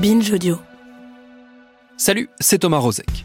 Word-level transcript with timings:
Binge 0.00 0.30
Audio. 0.30 0.58
Salut, 1.96 2.30
c'est 2.38 2.60
Thomas 2.60 2.78
Rozek. 2.78 3.24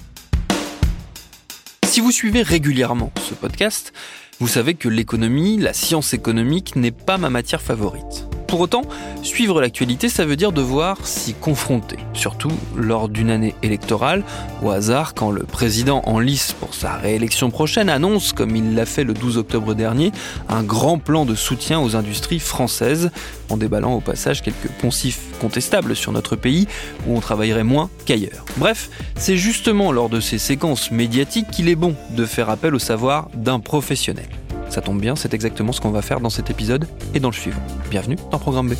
Si 1.85 2.01
vous 2.01 2.11
suivez 2.11 2.41
régulièrement 2.41 3.11
ce 3.21 3.35
podcast, 3.35 3.93
vous 4.39 4.47
savez 4.47 4.73
que 4.73 4.89
l'économie, 4.89 5.59
la 5.59 5.73
science 5.73 6.15
économique 6.15 6.75
n'est 6.75 6.89
pas 6.89 7.19
ma 7.19 7.29
matière 7.29 7.61
favorite. 7.61 8.27
Pour 8.53 8.61
autant, 8.61 8.83
suivre 9.23 9.59
l'actualité, 9.61 10.09
ça 10.09 10.25
veut 10.25 10.35
dire 10.35 10.51
devoir 10.51 11.07
s'y 11.07 11.33
confronter, 11.33 11.97
surtout 12.13 12.51
lors 12.75 13.09
d'une 13.09 13.31
année 13.31 13.55
électorale, 13.63 14.23
au 14.61 14.69
hasard 14.69 15.15
quand 15.15 15.31
le 15.31 15.41
président 15.41 16.03
en 16.05 16.19
lice 16.19 16.53
pour 16.53 16.75
sa 16.75 16.93
réélection 16.97 17.49
prochaine 17.49 17.89
annonce, 17.89 18.31
comme 18.31 18.55
il 18.55 18.75
l'a 18.75 18.85
fait 18.85 19.05
le 19.05 19.15
12 19.15 19.39
octobre 19.39 19.73
dernier, 19.73 20.11
un 20.49 20.61
grand 20.61 20.99
plan 20.99 21.25
de 21.25 21.33
soutien 21.33 21.79
aux 21.79 21.95
industries 21.95 22.37
françaises, 22.37 23.09
en 23.49 23.57
déballant 23.57 23.95
au 23.95 24.01
passage 24.01 24.43
quelques 24.43 24.69
poncifs 24.79 25.21
contestables 25.41 25.95
sur 25.95 26.11
notre 26.11 26.35
pays 26.35 26.67
où 27.07 27.17
on 27.17 27.21
travaillerait 27.21 27.63
moins 27.63 27.89
qu'ailleurs. 28.05 28.45
Bref, 28.57 28.91
c'est 29.15 29.35
justement 29.35 29.91
lors 29.91 30.09
de 30.09 30.19
ces 30.19 30.37
séquences 30.37 30.91
médiatiques 30.91 31.49
qu'il 31.49 31.69
est 31.69 31.75
bon 31.75 31.95
de 32.11 32.23
faire 32.27 32.51
appel 32.51 32.75
au 32.75 32.79
savoir 32.79 33.29
d'un 33.33 33.59
professionnel. 33.59 34.27
Ça 34.73 34.81
tombe 34.81 34.99
bien, 34.99 35.15
c'est 35.15 35.35
exactement 35.35 35.71
ce 35.71 35.79
qu'on 35.79 35.91
va 35.91 36.01
faire 36.01 36.19
dans 36.19 36.31
cet 36.31 36.49
épisode 36.49 36.87
et 37.13 37.19
dans 37.19 37.29
le 37.29 37.35
suivant. 37.35 37.61
Bienvenue 37.91 38.15
dans 38.31 38.39
Programme 38.39 38.69
B. 38.69 38.73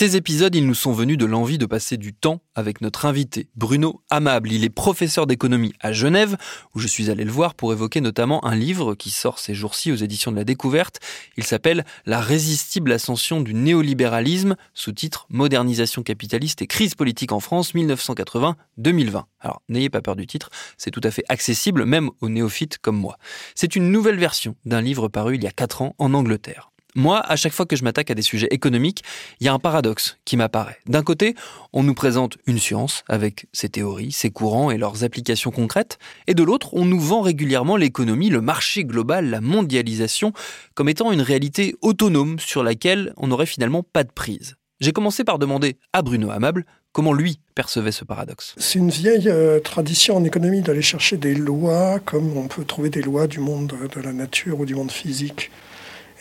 Ces 0.00 0.16
épisodes, 0.16 0.54
ils 0.54 0.66
nous 0.66 0.74
sont 0.74 0.92
venus 0.92 1.18
de 1.18 1.26
l'envie 1.26 1.58
de 1.58 1.66
passer 1.66 1.98
du 1.98 2.14
temps 2.14 2.40
avec 2.54 2.80
notre 2.80 3.04
invité, 3.04 3.50
Bruno 3.54 4.00
Amable. 4.08 4.50
Il 4.50 4.64
est 4.64 4.70
professeur 4.70 5.26
d'économie 5.26 5.74
à 5.78 5.92
Genève, 5.92 6.38
où 6.74 6.78
je 6.78 6.86
suis 6.86 7.10
allé 7.10 7.22
le 7.22 7.30
voir 7.30 7.54
pour 7.54 7.70
évoquer 7.70 8.00
notamment 8.00 8.42
un 8.46 8.56
livre 8.56 8.94
qui 8.94 9.10
sort 9.10 9.38
ces 9.38 9.52
jours-ci 9.52 9.92
aux 9.92 9.96
éditions 9.96 10.32
de 10.32 10.38
la 10.38 10.44
Découverte. 10.44 11.00
Il 11.36 11.44
s'appelle 11.44 11.84
La 12.06 12.18
résistible 12.22 12.92
ascension 12.92 13.42
du 13.42 13.52
néolibéralisme, 13.52 14.56
sous-titre 14.72 15.26
Modernisation 15.28 16.02
capitaliste 16.02 16.62
et 16.62 16.66
crise 16.66 16.94
politique 16.94 17.32
en 17.32 17.40
France 17.40 17.74
1980-2020. 17.74 19.24
Alors, 19.40 19.60
n'ayez 19.68 19.90
pas 19.90 20.00
peur 20.00 20.16
du 20.16 20.26
titre, 20.26 20.48
c'est 20.78 20.90
tout 20.90 21.02
à 21.04 21.10
fait 21.10 21.24
accessible, 21.28 21.84
même 21.84 22.08
aux 22.22 22.30
néophytes 22.30 22.78
comme 22.78 22.96
moi. 22.96 23.18
C'est 23.54 23.76
une 23.76 23.92
nouvelle 23.92 24.18
version 24.18 24.56
d'un 24.64 24.80
livre 24.80 25.08
paru 25.08 25.34
il 25.34 25.44
y 25.44 25.46
a 25.46 25.52
4 25.52 25.82
ans 25.82 25.94
en 25.98 26.14
Angleterre. 26.14 26.69
Moi, 26.94 27.20
à 27.20 27.36
chaque 27.36 27.52
fois 27.52 27.66
que 27.66 27.76
je 27.76 27.84
m'attaque 27.84 28.10
à 28.10 28.14
des 28.14 28.22
sujets 28.22 28.48
économiques, 28.50 29.02
il 29.40 29.46
y 29.46 29.48
a 29.48 29.52
un 29.52 29.58
paradoxe 29.58 30.18
qui 30.24 30.36
m'apparaît. 30.36 30.78
D'un 30.86 31.02
côté, 31.02 31.34
on 31.72 31.82
nous 31.82 31.94
présente 31.94 32.36
une 32.46 32.58
science 32.58 33.04
avec 33.08 33.46
ses 33.52 33.68
théories, 33.68 34.12
ses 34.12 34.30
courants 34.30 34.70
et 34.70 34.78
leurs 34.78 35.04
applications 35.04 35.50
concrètes, 35.50 35.98
et 36.26 36.34
de 36.34 36.42
l'autre, 36.42 36.74
on 36.74 36.84
nous 36.84 37.00
vend 37.00 37.20
régulièrement 37.20 37.76
l'économie, 37.76 38.28
le 38.28 38.40
marché 38.40 38.84
global, 38.84 39.30
la 39.30 39.40
mondialisation, 39.40 40.32
comme 40.74 40.88
étant 40.88 41.12
une 41.12 41.22
réalité 41.22 41.76
autonome 41.80 42.38
sur 42.38 42.62
laquelle 42.62 43.12
on 43.16 43.28
n'aurait 43.28 43.46
finalement 43.46 43.82
pas 43.82 44.04
de 44.04 44.10
prise. 44.12 44.56
J'ai 44.80 44.92
commencé 44.92 45.24
par 45.24 45.38
demander 45.38 45.76
à 45.92 46.02
Bruno 46.02 46.30
Amable 46.30 46.64
comment 46.92 47.12
lui 47.12 47.38
percevait 47.54 47.92
ce 47.92 48.04
paradoxe. 48.04 48.54
C'est 48.56 48.78
une 48.78 48.90
vieille 48.90 49.28
euh, 49.28 49.60
tradition 49.60 50.16
en 50.16 50.24
économie 50.24 50.62
d'aller 50.62 50.82
chercher 50.82 51.18
des 51.18 51.34
lois, 51.34 52.00
comme 52.00 52.36
on 52.36 52.48
peut 52.48 52.64
trouver 52.64 52.90
des 52.90 53.02
lois 53.02 53.26
du 53.26 53.38
monde 53.38 53.74
de 53.94 54.00
la 54.00 54.12
nature 54.12 54.58
ou 54.58 54.66
du 54.66 54.74
monde 54.74 54.90
physique 54.90 55.50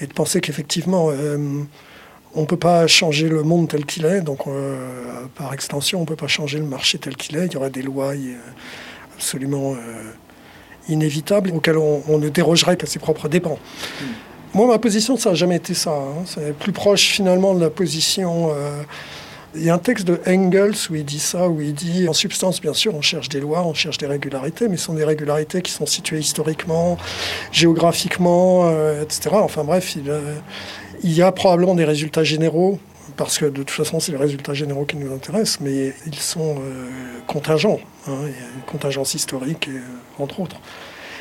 et 0.02 0.08
de 0.08 0.14
penser 0.14 0.42
qu'effectivement, 0.42 1.10
euh, 1.12 1.38
on 2.36 2.42
ne 2.42 2.46
peut 2.46 2.58
pas 2.58 2.88
changer 2.88 3.28
le 3.28 3.44
monde 3.44 3.70
tel 3.70 3.86
qu'il 3.86 4.06
est, 4.06 4.22
donc 4.22 4.48
euh, 4.48 4.78
par 5.36 5.54
extension, 5.54 6.00
on 6.00 6.02
ne 6.02 6.08
peut 6.08 6.16
pas 6.16 6.28
changer 6.28 6.60
le 6.60 6.66
marché 6.66 6.98
tel 6.98 7.16
qu'il 7.16 7.38
est. 7.38 7.48
Il 7.48 7.54
y 7.54 7.58
aurait 7.58 7.70
des 7.70 7.82
lois 7.82 8.14
absolument 9.16 9.74
euh, 9.74 9.78
inévitables 10.88 11.52
auxquelles 11.52 11.78
on, 11.78 12.18
ne 12.18 12.30
dérogerait 12.30 12.78
qu'à 12.78 12.88
ses 12.88 13.00
propres 13.00 13.28
dépens. 13.28 13.58
Hmm. 14.02 14.06
Moi, 14.54 14.68
ma 14.68 14.80
position, 14.80 15.18
ça 15.18 15.30
n'a 15.30 15.36
jamais 15.36 15.58
été 15.58 15.74
ça. 15.74 15.92
Hein. 15.92 16.24
C'est 16.26 16.58
plus 16.58 16.72
proche 16.72 17.10
finalement 17.10 17.54
de 17.54 17.62
la 17.62 17.70
position 17.70 18.52
il 19.56 19.64
y 19.64 19.70
a 19.70 19.74
un 19.74 19.80
texte 19.80 20.06
de 20.06 20.20
Engels 20.28 20.76
où 20.90 20.96
il 20.96 21.06
dit 21.06 21.20
ça, 21.20 21.48
où 21.50 21.60
il 21.62 21.74
dit, 21.74 22.08
en 22.08 22.14
substance, 22.14 22.62
bien 22.62 22.74
sûr, 22.74 22.94
on 22.94 23.02
cherche 23.02 23.30
des 23.30 23.40
lois, 23.40 23.66
on 23.66 23.74
cherche 23.74 23.98
des 23.98 24.06
régularités, 24.06 24.68
mais 24.68 24.78
ce 24.78 24.86
sont 24.86 24.94
des 24.94 25.04
régularités 25.04 25.62
qui 25.62 25.72
sont 25.72 25.86
situées 25.86 26.20
historiquement, 26.20 26.98
géographiquement, 27.52 28.70
euh, 28.70 29.02
etc. 29.02 29.32
Enfin 29.34 29.64
bref, 29.64 29.98
euh, 30.08 30.36
il, 31.04 31.14
y 31.14 31.22
a 31.22 31.32
probablement 31.32 31.74
des 31.74 31.86
résultats 31.86 32.24
généraux, 32.24 32.80
parce 33.18 33.40
que 33.40 33.46
de 33.46 33.64
toute 33.64 33.72
façon, 33.72 34.00
c'est 34.00 34.12
les 34.12 34.20
résultats 34.20 34.54
généraux 34.54 34.86
qui 34.86 34.98
nous 34.98 35.12
intéressent, 35.12 35.62
mais 35.62 35.94
ils 36.06 36.16
sont 36.16 36.58
euh, 36.60 36.88
contingents. 37.26 37.80
Hein. 38.08 38.28
une 38.56 38.64
contingence 38.68 39.16
historique, 39.16 39.70
entre 40.20 40.40
autres. 40.42 40.58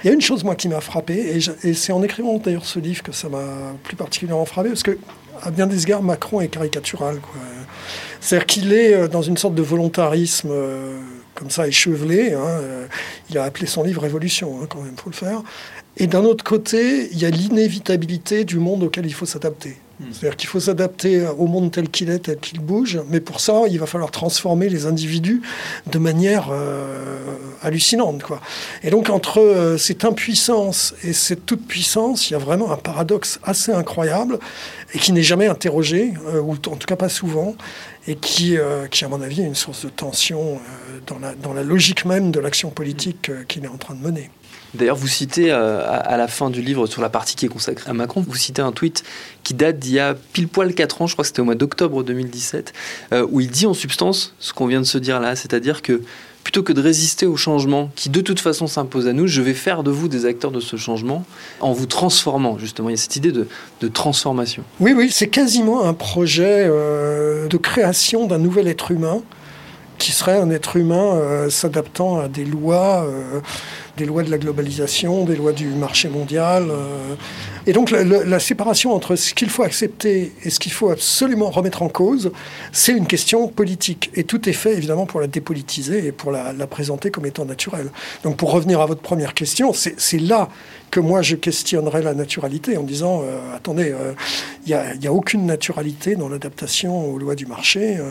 Il 0.02 0.06
y 0.06 0.10
a 0.10 0.12
une 0.12 0.20
chose, 0.20 0.44
moi, 0.44 0.54
qui 0.54 0.68
m'a 0.68 0.80
frappé, 0.80 1.40
et, 1.64 1.74
c'est 1.74 1.92
en 1.92 2.02
écrivant 2.02 2.38
d'ailleurs 2.38 2.66
ce 2.66 2.78
livre 2.78 3.02
que 3.02 3.12
ça 3.12 3.28
m'a 3.28 3.74
plus 3.82 3.96
particulièrement 3.96 4.44
frappé, 4.44 4.68
parce 4.68 4.82
que, 4.82 4.98
à 5.42 5.50
bien 5.50 5.66
des 5.66 5.82
égards, 5.82 6.02
Macron 6.02 6.40
est 6.40 6.48
caricatural. 6.48 7.20
C'est-à-dire 8.20 8.46
qu'il 8.46 8.72
est 8.72 8.94
euh, 8.94 9.08
dans 9.08 9.22
une 9.22 9.36
sorte 9.36 9.54
de 9.54 9.62
volontarisme 9.62 10.50
euh, 10.50 10.98
comme 11.34 11.50
ça 11.50 11.68
échevelé. 11.68 12.32
Hein, 12.32 12.40
euh, 12.44 12.86
il 13.30 13.38
a 13.38 13.44
appelé 13.44 13.66
son 13.66 13.82
livre 13.82 14.02
Révolution, 14.02 14.60
hein, 14.60 14.66
quand 14.68 14.80
même, 14.80 14.96
faut 14.96 15.10
le 15.10 15.14
faire. 15.14 15.42
Et 15.96 16.06
d'un 16.06 16.24
autre 16.24 16.44
côté, 16.44 17.08
il 17.12 17.18
y 17.18 17.26
a 17.26 17.30
l'inévitabilité 17.30 18.44
du 18.44 18.58
monde 18.58 18.82
auquel 18.82 19.06
il 19.06 19.14
faut 19.14 19.26
s'adapter. 19.26 19.76
Hmm. 20.00 20.06
C'est-à-dire 20.12 20.36
qu'il 20.36 20.48
faut 20.48 20.60
s'adapter 20.60 21.26
au 21.26 21.46
monde 21.46 21.70
tel 21.70 21.88
qu'il 21.88 22.10
est, 22.10 22.20
tel 22.20 22.38
qu'il 22.38 22.60
bouge, 22.60 23.00
mais 23.08 23.20
pour 23.20 23.40
ça, 23.40 23.62
il 23.68 23.78
va 23.78 23.86
falloir 23.86 24.10
transformer 24.10 24.68
les 24.68 24.86
individus 24.86 25.42
de 25.90 25.98
manière 25.98 26.52
hallucinante. 27.62 28.22
Quoi. 28.22 28.40
Et 28.82 28.90
donc, 28.90 29.10
entre 29.10 29.76
cette 29.78 30.04
impuissance 30.04 30.94
et 31.02 31.12
cette 31.12 31.46
toute-puissance, 31.46 32.30
il 32.30 32.34
y 32.34 32.36
a 32.36 32.38
vraiment 32.38 32.70
un 32.70 32.76
paradoxe 32.76 33.40
assez 33.42 33.72
incroyable 33.72 34.38
et 34.94 34.98
qui 34.98 35.12
n'est 35.12 35.22
jamais 35.22 35.46
interrogé, 35.46 36.14
ou 36.42 36.52
en 36.52 36.56
tout 36.56 36.86
cas 36.86 36.96
pas 36.96 37.08
souvent, 37.08 37.56
et 38.08 38.16
qui, 38.16 38.56
euh, 38.56 38.86
qui, 38.86 39.04
à 39.04 39.08
mon 39.08 39.20
avis, 39.20 39.42
est 39.42 39.46
une 39.46 39.54
source 39.54 39.84
de 39.84 39.90
tension 39.90 40.54
euh, 40.54 41.00
dans, 41.06 41.18
la, 41.18 41.34
dans 41.34 41.52
la 41.52 41.62
logique 41.62 42.06
même 42.06 42.30
de 42.30 42.40
l'action 42.40 42.70
politique 42.70 43.28
euh, 43.28 43.44
qu'il 43.46 43.64
est 43.64 43.68
en 43.68 43.76
train 43.76 43.94
de 43.94 44.00
mener. 44.00 44.30
D'ailleurs, 44.74 44.96
vous 44.96 45.08
citez 45.08 45.50
à, 45.50 46.16
la 46.16 46.28
fin 46.28 46.50
du 46.50 46.60
livre, 46.60 46.86
sur 46.86 47.00
la 47.00 47.08
partie 47.08 47.36
qui 47.36 47.46
est 47.46 47.48
consacrée 47.48 47.90
à 47.90 47.94
Macron, 47.94 48.24
vous 48.26 48.36
citez 48.36 48.62
un 48.62 48.72
tweet 48.72 49.02
qui 49.42 49.54
date 49.54 49.78
d'il 49.78 49.92
y 49.92 49.98
a 49.98 50.14
pile 50.32 50.48
poil 50.48 50.74
4 50.74 51.02
ans, 51.02 51.06
je 51.06 51.14
crois 51.14 51.22
que 51.22 51.28
c'était 51.28 51.40
au 51.40 51.44
mois 51.44 51.54
d'octobre 51.54 52.02
2017, 52.02 52.72
où 53.30 53.40
il 53.40 53.48
dit 53.48 53.66
en 53.66 53.74
substance 53.74 54.34
ce 54.38 54.52
qu'on 54.52 54.66
vient 54.66 54.80
de 54.80 54.86
se 54.86 54.98
dire 54.98 55.20
là, 55.20 55.36
c'est-à-dire 55.36 55.80
que 55.80 56.02
plutôt 56.48 56.62
que 56.62 56.72
de 56.72 56.80
résister 56.80 57.26
au 57.26 57.36
changement 57.36 57.90
qui 57.94 58.08
de 58.08 58.22
toute 58.22 58.40
façon 58.40 58.66
s'impose 58.66 59.06
à 59.06 59.12
nous, 59.12 59.26
je 59.26 59.42
vais 59.42 59.52
faire 59.52 59.82
de 59.82 59.90
vous 59.90 60.08
des 60.08 60.24
acteurs 60.24 60.50
de 60.50 60.60
ce 60.60 60.76
changement 60.76 61.26
en 61.60 61.74
vous 61.74 61.84
transformant, 61.84 62.56
justement. 62.58 62.88
Il 62.88 62.92
y 62.92 62.94
a 62.94 62.96
cette 62.96 63.16
idée 63.16 63.32
de, 63.32 63.88
transformation. 63.88 64.64
Oui, 64.80 64.94
oui, 64.96 65.10
c'est 65.10 65.28
quasiment 65.28 65.84
un 65.84 65.92
projet 65.92 66.66
euh, 66.66 67.48
de 67.48 67.56
création 67.58 68.26
d'un 68.26 68.38
nouvel 68.38 68.66
être 68.66 68.90
humain 68.90 69.20
qui 69.98 70.12
serait 70.12 70.38
un 70.38 70.50
être 70.50 70.76
humain 70.76 71.16
euh, 71.16 71.50
s'adaptant 71.50 72.20
à 72.20 72.28
des 72.28 72.44
lois, 72.44 73.04
euh, 73.04 73.40
des 73.96 74.06
lois 74.06 74.22
de 74.22 74.30
la 74.30 74.38
globalisation, 74.38 75.24
des 75.24 75.36
lois 75.36 75.52
du 75.52 75.66
marché 75.68 76.08
mondial. 76.08 76.70
Et 77.68 77.74
donc 77.74 77.90
la, 77.90 78.40
séparation 78.40 78.94
entre 78.94 79.14
ce 79.14 79.34
qu'il 79.34 79.50
faut 79.50 79.62
accepter 79.62 80.32
et 80.42 80.48
ce 80.48 80.58
qu'il 80.58 80.72
faut 80.72 80.88
absolument 80.88 81.50
remettre 81.50 81.82
en 81.82 81.90
cause, 81.90 82.32
c'est 82.72 82.92
une 82.92 83.06
question 83.06 83.46
politique. 83.46 84.10
Et 84.14 84.24
tout 84.24 84.48
est 84.48 84.54
fait 84.54 84.72
évidemment 84.72 85.04
pour 85.04 85.20
la 85.20 85.26
dépolitiser 85.26 86.06
et 86.06 86.12
pour 86.12 86.32
la, 86.32 86.54
présenter 86.66 87.10
comme 87.10 87.26
étant 87.26 87.44
naturelle. 87.44 87.90
Donc 88.24 88.38
pour 88.38 88.52
revenir 88.52 88.80
à 88.80 88.86
votre 88.86 89.02
première 89.02 89.34
question, 89.34 89.74
c'est 89.74 90.18
là 90.18 90.48
que 90.90 90.98
moi 90.98 91.20
je 91.20 91.36
questionnerais 91.36 92.00
la 92.00 92.14
naturalité 92.14 92.78
en 92.78 92.82
disant 92.84 93.20
euh, 93.22 93.54
attendez, 93.54 93.92
il 94.66 94.72
euh, 94.72 94.94
n'y 94.98 95.06
a, 95.06 95.10
a, 95.10 95.12
aucune 95.12 95.44
naturalité 95.44 96.16
dans 96.16 96.30
l'adaptation 96.30 97.12
aux 97.12 97.18
lois 97.18 97.34
du 97.34 97.44
marché. 97.44 97.98
Euh, 97.98 98.10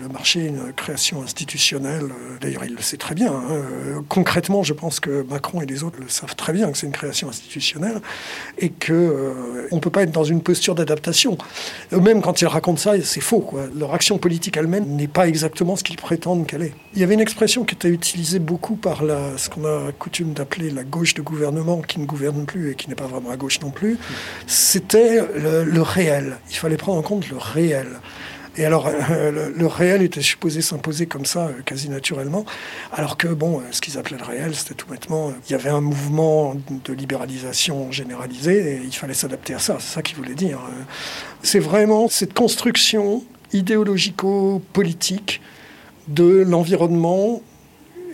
le 0.00 0.08
marché 0.08 0.44
est 0.44 0.48
une 0.48 0.72
création 0.74 1.22
institutionnelle. 1.22 2.08
D'ailleurs, 2.40 2.64
il 2.64 2.74
le 2.74 2.82
sait 2.82 2.96
très 2.96 3.14
bien. 3.14 3.32
Hein. 3.32 4.02
Concrètement, 4.08 4.62
je 4.62 4.74
pense 4.74 5.00
que 5.00 5.22
Macron 5.30 5.62
et 5.62 5.66
les 5.66 5.82
autres 5.82 5.98
le 6.00 6.08
savent 6.08 6.36
très 6.36 6.52
bien 6.52 6.70
que 6.70 6.76
c'est 6.76 6.86
une 6.86 6.92
création 6.92 7.28
institutionnelle 7.28 8.00
et 8.58 8.68
que 8.68 8.93
qu'on 9.68 9.76
ne 9.76 9.80
peut 9.80 9.90
pas 9.90 10.02
être 10.02 10.12
dans 10.12 10.24
une 10.24 10.40
posture 10.40 10.74
d'adaptation. 10.74 11.36
Eux-mêmes, 11.92 12.22
quand 12.22 12.40
ils 12.40 12.46
racontent 12.46 12.80
ça, 12.80 12.92
c'est 13.02 13.20
faux. 13.20 13.52
Leur 13.78 13.94
action 13.94 14.18
politique 14.18 14.56
elle-même 14.56 14.86
n'est 14.86 15.08
pas 15.08 15.28
exactement 15.28 15.76
ce 15.76 15.84
qu'ils 15.84 15.96
prétendent 15.96 16.46
qu'elle 16.46 16.62
est. 16.62 16.72
Il 16.94 17.00
y 17.00 17.04
avait 17.04 17.14
une 17.14 17.20
expression 17.20 17.64
qui 17.64 17.74
était 17.74 17.88
utilisée 17.88 18.38
beaucoup 18.38 18.76
par 18.76 19.02
ce 19.36 19.48
qu'on 19.48 19.64
a 19.64 19.92
coutume 19.98 20.32
d'appeler 20.32 20.70
la 20.70 20.84
gauche 20.84 21.14
de 21.14 21.22
gouvernement, 21.22 21.80
qui 21.82 22.00
ne 22.00 22.06
gouverne 22.06 22.46
plus 22.46 22.70
et 22.70 22.74
qui 22.74 22.88
n'est 22.88 22.94
pas 22.94 23.06
vraiment 23.06 23.30
à 23.30 23.36
gauche 23.36 23.60
non 23.60 23.70
plus. 23.70 23.98
C'était 24.46 25.22
le 25.34 25.82
réel. 25.82 26.38
Il 26.50 26.56
fallait 26.56 26.76
prendre 26.76 26.98
en 26.98 27.02
compte 27.02 27.28
le 27.30 27.36
réel. 27.36 27.88
Et 28.56 28.64
alors, 28.64 28.88
euh, 29.10 29.50
le, 29.54 29.66
réel 29.66 30.02
était 30.02 30.22
supposé 30.22 30.62
s'imposer 30.62 31.06
comme 31.06 31.24
ça, 31.24 31.46
euh, 31.46 31.62
quasi 31.64 31.88
naturellement, 31.88 32.44
alors 32.92 33.16
que, 33.16 33.28
bon, 33.28 33.58
euh, 33.58 33.62
ce 33.70 33.80
qu'ils 33.80 33.98
appelaient 33.98 34.18
le 34.18 34.24
réel, 34.24 34.54
c'était 34.54 34.74
tout 34.74 34.88
bêtement, 34.88 35.32
il 35.48 35.52
y 35.52 35.54
avait 35.54 35.70
un 35.70 35.80
mouvement 35.80 36.54
de 36.84 36.92
libéralisation 36.92 37.90
généralisé 37.90 38.74
et 38.74 38.80
il 38.84 38.94
fallait 38.94 39.14
s'adapter 39.14 39.54
à 39.54 39.58
ça, 39.58 39.76
c'est 39.80 39.94
ça 39.94 40.02
qu'il 40.02 40.16
voulait 40.16 40.34
dire. 40.34 40.60
C'est 41.42 41.58
vraiment 41.58 42.08
cette 42.08 42.34
construction 42.34 43.24
idéologico-politique 43.52 45.40
de 46.08 46.44
l'environnement 46.46 47.40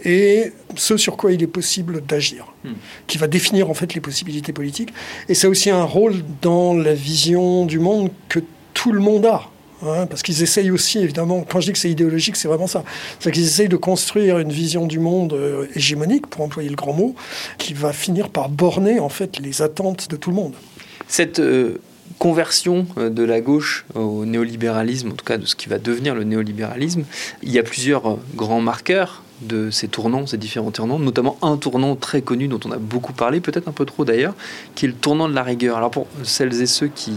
et 0.05 0.53
ce 0.77 0.97
sur 0.97 1.17
quoi 1.17 1.33
il 1.33 1.43
est 1.43 1.49
possible 1.49 2.03
d'agir, 2.07 2.47
hmm. 2.65 2.73
qui 3.07 3.19
va 3.19 3.27
définir 3.27 3.69
en 3.69 3.75
fait 3.75 3.93
les 3.95 4.01
possibilités 4.01 4.53
politiques. 4.53 4.95
Et 5.29 5.35
c'est 5.35 5.47
aussi 5.47 5.69
un 5.69 5.85
rôle 5.85 6.23
dans 6.41 6.75
la 6.75 6.95
vision 6.95 7.67
du 7.67 7.79
monde 7.79 8.11
que 8.29 8.41
tout 8.73 8.93
le 8.93 9.01
monde 9.01 9.27
a. 9.27 9.50
Hein, 9.83 10.07
parce 10.07 10.23
qu'ils 10.23 10.43
essayent 10.43 10.71
aussi, 10.71 10.99
évidemment, 10.99 11.45
quand 11.49 11.61
je 11.61 11.67
dis 11.67 11.73
que 11.73 11.79
c'est 11.79 11.91
idéologique, 11.91 12.37
c'est 12.37 12.49
vraiment 12.49 12.67
ça. 12.67 12.85
C'est 13.19 13.31
qu'ils 13.31 13.45
essayent 13.45 13.69
de 13.69 13.77
construire 13.77 14.39
une 14.39 14.53
vision 14.53 14.87
du 14.87 14.99
monde 14.99 15.33
euh, 15.33 15.67
hégémonique, 15.75 16.27
pour 16.27 16.43
employer 16.45 16.69
le 16.69 16.77
grand 16.77 16.93
mot, 16.93 17.15
qui 17.59 17.73
va 17.73 17.93
finir 17.93 18.29
par 18.29 18.51
borner, 18.51 19.01
en 19.01 19.09
fait, 19.09 19.39
les 19.39 19.63
attentes 19.63 20.11
de 20.11 20.17
tout 20.17 20.31
le 20.31 20.37
monde. 20.37 20.53
Cette 21.09 21.39
euh, 21.39 21.79
conversion 22.19 22.87
euh, 22.99 23.09
de 23.09 23.23
la 23.23 23.41
gauche 23.41 23.87
au 23.95 24.27
néolibéralisme, 24.27 25.09
en 25.09 25.15
tout 25.15 25.25
cas 25.25 25.39
de 25.39 25.47
ce 25.47 25.57
qui 25.57 25.69
va 25.69 25.79
devenir 25.79 26.15
le 26.15 26.25
néolibéralisme, 26.25 27.05
il 27.43 27.51
y 27.51 27.59
a 27.59 27.63
plusieurs 27.63 28.19
grands 28.35 28.61
marqueurs 28.61 29.23
de 29.41 29.71
ces 29.71 29.89
tournants, 29.89 30.27
ces 30.27 30.37
différents 30.37 30.71
tournants, 30.71 30.99
notamment 30.99 31.37
un 31.43 31.57
tournant 31.57 31.97
très 31.97 32.23
connu 32.23 32.49
dont 32.49 32.61
on 32.65 32.73
a 32.73 32.77
beaucoup 32.77 33.13
parlé, 33.13 33.41
peut-être 33.41 33.69
un 33.69 33.73
peu 33.73 33.85
trop 33.85 34.05
d'ailleurs, 34.05 34.35
qui 34.75 34.85
est 34.85 34.89
le 34.89 34.95
tournant 34.95 35.29
de 35.29 35.35
la 35.35 35.43
rigueur. 35.43 35.77
Alors 35.77 35.91
pour 35.91 36.07
celles 36.23 36.61
et 36.61 36.67
ceux 36.67 36.89
qui 36.89 37.13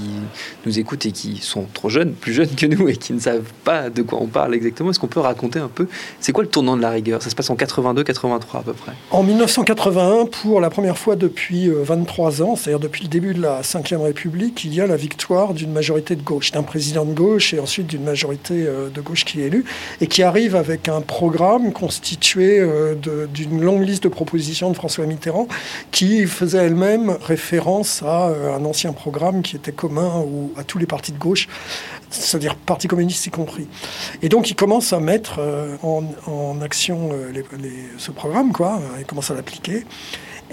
nous 0.65 0.79
écoutent 0.79 1.05
et 1.05 1.11
qui 1.11 1.37
sont 1.37 1.65
trop 1.73 1.89
jeunes, 1.89 2.13
plus 2.13 2.33
jeunes 2.33 2.49
que 2.55 2.65
nous 2.65 2.87
et 2.87 2.95
qui 2.95 3.13
ne 3.13 3.19
savent 3.19 3.51
pas 3.63 3.89
de 3.89 4.01
quoi 4.01 4.19
on 4.21 4.27
parle 4.27 4.55
exactement, 4.55 4.89
est-ce 4.89 4.99
qu'on 4.99 5.07
peut 5.07 5.19
raconter 5.19 5.59
un 5.59 5.67
peu, 5.67 5.87
c'est 6.19 6.31
quoi 6.31 6.43
le 6.43 6.49
tournant 6.49 6.77
de 6.77 6.81
la 6.81 6.89
rigueur? 6.89 7.21
Ça 7.21 7.29
se 7.29 7.35
passe 7.35 7.49
en 7.49 7.55
82-83 7.55 8.59
à 8.59 8.61
peu 8.61 8.73
près. 8.73 8.93
En 9.11 9.23
1981, 9.23 10.25
pour 10.27 10.61
la 10.61 10.69
première 10.69 10.97
fois 10.97 11.15
depuis 11.15 11.69
23 11.69 12.41
euh, 12.41 12.45
ans, 12.45 12.55
c'est-à-dire 12.55 12.79
depuis 12.79 13.03
le 13.03 13.09
début 13.09 13.33
de 13.33 13.41
la 13.41 13.61
Ve 13.61 14.01
République, 14.01 14.63
il 14.63 14.73
y 14.73 14.81
a 14.81 14.87
la 14.87 14.95
victoire 14.95 15.53
d'une 15.53 15.71
majorité 15.71 16.15
de 16.15 16.21
gauche, 16.21 16.51
d'un 16.51 16.63
président 16.63 17.05
de 17.05 17.13
gauche 17.13 17.53
et 17.53 17.59
ensuite 17.59 17.87
d'une 17.87 18.03
majorité 18.03 18.65
euh, 18.65 18.89
de 18.89 19.01
gauche 19.01 19.25
qui 19.25 19.41
est 19.41 19.47
élue, 19.47 19.65
et 19.99 20.07
qui 20.07 20.23
arrive 20.23 20.55
avec 20.55 20.87
un 20.87 21.01
programme 21.01 21.73
constitué 21.73 22.12
euh, 22.37 22.95
d'une 23.33 23.61
longue 23.61 23.83
liste 23.83 24.03
de 24.03 24.09
propositions 24.09 24.69
de 24.69 24.75
François 24.75 25.05
Mitterrand 25.05 25.47
qui 25.91 26.25
faisait 26.25 26.59
elle-même 26.59 27.17
référence 27.21 28.03
à 28.03 28.29
euh, 28.29 28.55
un 28.55 28.65
ancien 28.65 28.93
programme 28.93 29.41
qui 29.41 29.55
était 29.55 29.71
commun 29.71 30.25
à 30.57 30.63
tous 30.63 30.77
les 30.77 30.85
partis 30.85 31.11
de 31.11 31.17
gauche, 31.17 31.47
c'est-à-dire 32.09 32.55
Parti 32.55 32.87
communiste 32.87 33.25
y 33.27 33.29
compris. 33.29 33.67
Et 34.21 34.29
donc 34.29 34.49
il 34.49 34.55
commence 34.55 34.93
à 34.93 34.99
mettre 34.99 35.39
euh, 35.39 35.75
en, 35.83 36.61
action 36.61 37.09
ce 37.97 38.11
programme, 38.11 38.53
quoi. 38.53 38.79
Il 38.99 39.05
commence 39.05 39.31
à 39.31 39.33
l'appliquer. 39.33 39.85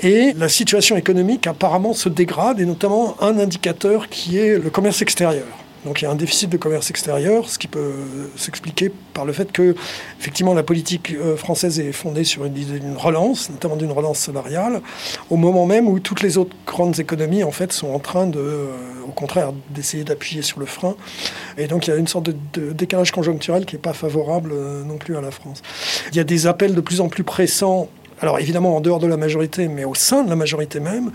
Et 0.02 0.32
la 0.36 0.48
situation 0.48 0.96
économique 0.96 1.46
apparemment 1.46 1.92
se 1.92 2.08
dégrade, 2.08 2.60
et 2.60 2.64
notamment 2.64 3.16
un 3.20 3.38
indicateur 3.38 4.08
qui 4.08 4.38
est 4.38 4.58
le 4.58 4.70
commerce 4.70 5.02
extérieur. 5.02 5.46
Donc 5.84 6.02
il 6.02 6.04
y 6.04 6.08
a 6.08 6.10
un 6.10 6.16
déficit 6.16 6.50
de 6.50 6.56
commerce 6.56 6.90
extérieur, 6.90 7.48
ce 7.48 7.58
qui 7.58 7.66
peut 7.66 7.92
s'expliquer 8.36 8.92
par 9.14 9.24
le 9.24 9.32
fait 9.32 9.50
que, 9.50 9.74
effectivement, 10.18 10.52
la 10.52 10.62
politique 10.62 11.12
euh, 11.12 11.36
française 11.36 11.80
est 11.80 11.92
fondée 11.92 12.24
sur 12.24 12.44
une, 12.44 12.56
une 12.56 12.96
relance, 12.96 13.50
notamment 13.50 13.76
d'une 13.76 13.92
relance 13.92 14.18
salariale, 14.18 14.82
au 15.30 15.36
moment 15.36 15.66
même 15.66 15.88
où 15.88 15.98
toutes 15.98 16.22
les 16.22 16.36
autres 16.36 16.54
grandes 16.66 17.00
économies, 17.00 17.44
en 17.44 17.50
fait, 17.50 17.72
sont 17.72 17.88
en 17.88 17.98
train 17.98 18.26
de, 18.26 18.38
euh, 18.38 18.66
au 19.10 19.12
contraire, 19.12 19.52
d'essayer 19.70 20.04
d'appuyer 20.04 20.42
sur 20.42 20.60
le 20.60 20.66
frein. 20.66 20.94
Et 21.58 21.66
donc 21.66 21.86
il 21.86 21.90
y 21.90 21.92
a 21.92 21.96
une 21.96 22.06
sorte 22.06 22.30
de, 22.30 22.72
décalage 22.72 23.10
conjoncturel 23.10 23.66
qui 23.66 23.74
n'est 23.74 23.82
pas 23.82 23.92
favorable 23.92 24.52
euh, 24.52 24.84
non 24.84 24.98
plus 24.98 25.16
à 25.16 25.20
la 25.20 25.30
France. 25.30 25.62
Il 26.10 26.16
y 26.16 26.20
a 26.20 26.24
des 26.24 26.46
appels 26.46 26.74
de 26.74 26.80
plus 26.80 27.00
en 27.00 27.08
plus 27.08 27.24
pressants 27.24 27.88
alors 28.20 28.38
évidemment 28.38 28.76
en 28.76 28.80
dehors 28.80 28.98
de 28.98 29.06
la 29.06 29.16
majorité, 29.16 29.68
mais 29.68 29.84
au 29.84 29.94
sein 29.94 30.22
de 30.22 30.30
la 30.30 30.36
majorité 30.36 30.78
même, 30.80 31.10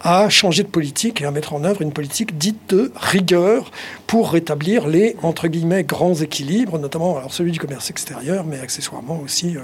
à 0.00 0.28
changer 0.28 0.62
de 0.62 0.68
politique 0.68 1.22
et 1.22 1.24
à 1.24 1.30
mettre 1.30 1.52
en 1.52 1.64
œuvre 1.64 1.82
une 1.82 1.92
politique 1.92 2.36
dite 2.36 2.58
de 2.68 2.92
rigueur 2.96 3.70
pour 4.06 4.32
rétablir 4.32 4.86
les, 4.88 5.16
entre 5.22 5.48
guillemets, 5.48 5.84
grands 5.84 6.14
équilibres, 6.14 6.78
notamment 6.78 7.16
alors 7.16 7.32
celui 7.32 7.52
du 7.52 7.58
commerce 7.58 7.90
extérieur, 7.90 8.44
mais 8.44 8.58
accessoirement 8.58 9.20
aussi 9.20 9.56
euh, 9.56 9.60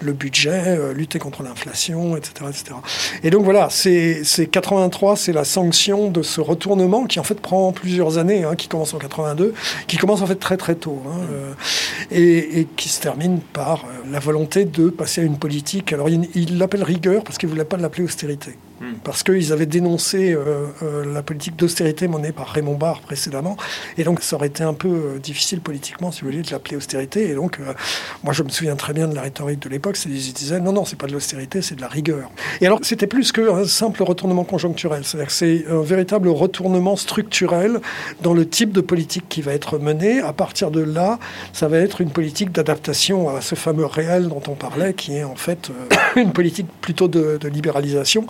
le 0.00 0.12
budget, 0.12 0.78
euh, 0.78 0.92
lutter 0.92 1.18
contre 1.18 1.42
l'inflation, 1.42 2.16
etc., 2.16 2.46
etc. 2.48 2.76
Et 3.22 3.30
donc 3.30 3.44
voilà, 3.44 3.68
c'est 3.70 4.22
83, 4.50 5.16
c'est 5.16 5.32
la 5.32 5.44
sanction 5.44 6.10
de 6.10 6.22
ce 6.22 6.40
retournement 6.40 7.04
qui 7.04 7.20
en 7.20 7.24
fait 7.24 7.40
prend 7.40 7.72
plusieurs 7.72 8.18
années, 8.18 8.44
hein, 8.44 8.56
qui 8.56 8.68
commence 8.68 8.94
en 8.94 8.98
82, 8.98 9.54
qui 9.86 9.98
commence 9.98 10.22
en 10.22 10.26
fait 10.26 10.36
très 10.36 10.56
très 10.56 10.74
tôt, 10.74 11.02
hein, 11.06 11.18
euh, 11.32 11.52
et, 12.10 12.60
et, 12.60 12.68
qui 12.76 12.88
se 12.88 13.00
termine 13.00 13.40
par 13.52 13.84
la 14.10 14.18
volonté 14.18 14.64
de 14.64 14.88
passer 14.88 15.20
à 15.20 15.24
une 15.24 15.38
politique. 15.38 15.92
Alors 15.92 16.08
il 16.08 16.23
l'appelle 16.50 16.82
rigueur 16.82 17.24
parce 17.24 17.38
qu'il 17.38 17.48
ne 17.48 17.52
voulait 17.52 17.64
pas 17.64 17.76
l'appeler 17.76 18.04
austérité. 18.04 18.56
Hmm. 18.80 18.94
Parce 19.04 19.22
qu'ils 19.22 19.52
avaient 19.52 19.66
dénoncé 19.66 20.32
euh, 20.32 20.66
euh, 20.82 21.14
la 21.14 21.22
politique 21.22 21.54
d'austérité 21.54 22.08
menée 22.08 22.32
par 22.32 22.48
Raymond 22.48 22.74
Barre 22.74 23.00
précédemment. 23.02 23.56
Et 23.98 24.02
donc, 24.02 24.20
ça 24.20 24.34
aurait 24.34 24.48
été 24.48 24.64
un 24.64 24.74
peu 24.74 24.88
euh, 24.88 25.18
difficile 25.20 25.60
politiquement, 25.60 26.10
si 26.10 26.22
vous 26.22 26.26
voulez, 26.28 26.42
de 26.42 26.50
l'appeler 26.50 26.76
austérité. 26.76 27.30
Et 27.30 27.34
donc, 27.34 27.60
moi, 28.24 28.32
je 28.32 28.42
me 28.42 28.48
souviens 28.48 28.74
très 28.74 28.92
bien 28.92 29.06
de 29.06 29.14
la 29.14 29.22
rhétorique 29.22 29.60
de 29.60 29.68
l'époque. 29.68 29.96
C'est 29.96 30.08
qu'ils 30.08 30.32
disaient 30.32 30.58
non, 30.58 30.72
non, 30.72 30.84
c'est 30.84 30.98
pas 30.98 31.06
de 31.06 31.12
l'austérité, 31.12 31.62
c'est 31.62 31.76
de 31.76 31.80
la 31.80 31.88
rigueur. 31.88 32.30
Et 32.60 32.66
alors, 32.66 32.80
c'était 32.82 33.06
plus 33.06 33.30
qu'un 33.30 33.64
simple 33.64 34.02
retournement 34.02 34.44
conjoncturel. 34.44 35.04
C'est-à-dire 35.04 35.28
que 35.28 35.32
c'est 35.32 35.66
un 35.70 35.82
véritable 35.82 36.28
retournement 36.28 36.96
structurel 36.96 37.80
dans 38.22 38.34
le 38.34 38.48
type 38.48 38.72
de 38.72 38.80
politique 38.80 39.28
qui 39.28 39.40
va 39.40 39.52
être 39.52 39.78
menée. 39.78 40.20
À 40.20 40.32
partir 40.32 40.72
de 40.72 40.80
là, 40.80 41.20
ça 41.52 41.68
va 41.68 41.78
être 41.78 42.00
une 42.00 42.10
politique 42.10 42.50
d'adaptation 42.50 43.34
à 43.34 43.40
ce 43.40 43.54
fameux 43.54 43.86
réel 43.86 44.28
dont 44.28 44.42
on 44.48 44.54
parlait, 44.54 44.94
qui 44.94 45.16
est 45.16 45.24
en 45.24 45.36
fait 45.36 45.70
une 46.16 46.32
politique 46.32 46.66
plutôt 46.80 47.06
de 47.06 47.38
libéralisation. 47.48 48.26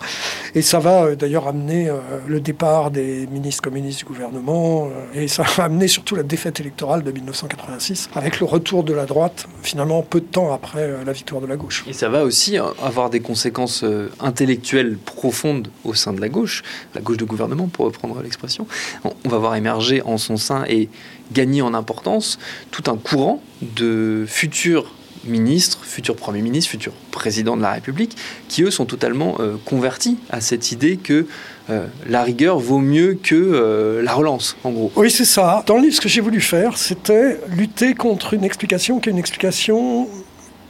Et 0.53 0.61
ça 0.61 0.79
va 0.79 1.03
euh, 1.03 1.15
d'ailleurs 1.15 1.47
amener 1.47 1.89
euh, 1.89 1.99
le 2.27 2.39
départ 2.39 2.91
des 2.91 3.27
ministres 3.27 3.61
communistes 3.61 3.99
du 3.99 4.05
gouvernement, 4.05 4.87
euh, 4.87 5.21
et 5.21 5.27
ça 5.27 5.43
va 5.43 5.65
amener 5.65 5.87
surtout 5.87 6.15
la 6.15 6.23
défaite 6.23 6.59
électorale 6.59 7.03
de 7.03 7.11
1986, 7.11 8.09
avec 8.15 8.39
le 8.39 8.45
retour 8.45 8.83
de 8.83 8.93
la 8.93 9.05
droite, 9.05 9.47
finalement 9.63 10.01
peu 10.01 10.19
de 10.19 10.25
temps 10.25 10.53
après 10.53 11.03
la 11.05 11.11
victoire 11.13 11.41
de 11.41 11.47
la 11.47 11.57
gauche. 11.57 11.83
Et 11.87 11.93
ça 11.93 12.09
va 12.09 12.23
aussi 12.23 12.57
avoir 12.57 13.09
des 13.09 13.19
conséquences 13.19 13.83
intellectuelles 14.19 14.97
profondes 14.97 15.69
au 15.83 15.93
sein 15.93 16.13
de 16.13 16.21
la 16.21 16.29
gauche, 16.29 16.63
la 16.93 17.01
gauche 17.01 17.17
de 17.17 17.25
gouvernement 17.25 17.67
pour 17.67 17.85
reprendre 17.85 18.21
l'expression. 18.21 18.67
On 19.03 19.29
va 19.29 19.37
voir 19.37 19.55
émerger 19.55 20.01
en 20.03 20.17
son 20.17 20.37
sein 20.37 20.63
et 20.67 20.89
gagner 21.31 21.61
en 21.61 21.73
importance 21.73 22.39
tout 22.71 22.83
un 22.89 22.97
courant 22.97 23.41
de 23.61 24.25
futurs 24.27 24.91
ministres, 25.25 25.79
futurs 25.83 26.15
premiers 26.15 26.41
ministres, 26.41 26.71
futurs 26.71 26.93
présidents 27.11 27.57
de 27.57 27.61
la 27.61 27.73
République, 27.73 28.15
qui 28.47 28.63
eux 28.63 28.71
sont 28.71 28.85
totalement 28.85 29.35
euh, 29.39 29.55
convertis 29.65 30.17
à 30.29 30.41
cette 30.41 30.71
idée 30.71 30.97
que 30.97 31.25
euh, 31.69 31.87
la 32.07 32.23
rigueur 32.23 32.59
vaut 32.59 32.79
mieux 32.79 33.17
que 33.21 33.35
euh, 33.35 34.01
la 34.03 34.13
relance, 34.13 34.55
en 34.63 34.71
gros. 34.71 34.91
Oui, 34.95 35.09
c'est 35.09 35.25
ça. 35.25 35.63
Dans 35.65 35.77
le 35.77 35.83
livre, 35.83 35.95
ce 35.95 36.01
que 36.01 36.09
j'ai 36.09 36.21
voulu 36.21 36.41
faire, 36.41 36.77
c'était 36.77 37.39
lutter 37.47 37.95
contre 37.95 38.33
une 38.33 38.43
explication 38.43 38.99
qui 38.99 39.09
est 39.09 39.11
une 39.11 39.17
explication 39.17 40.07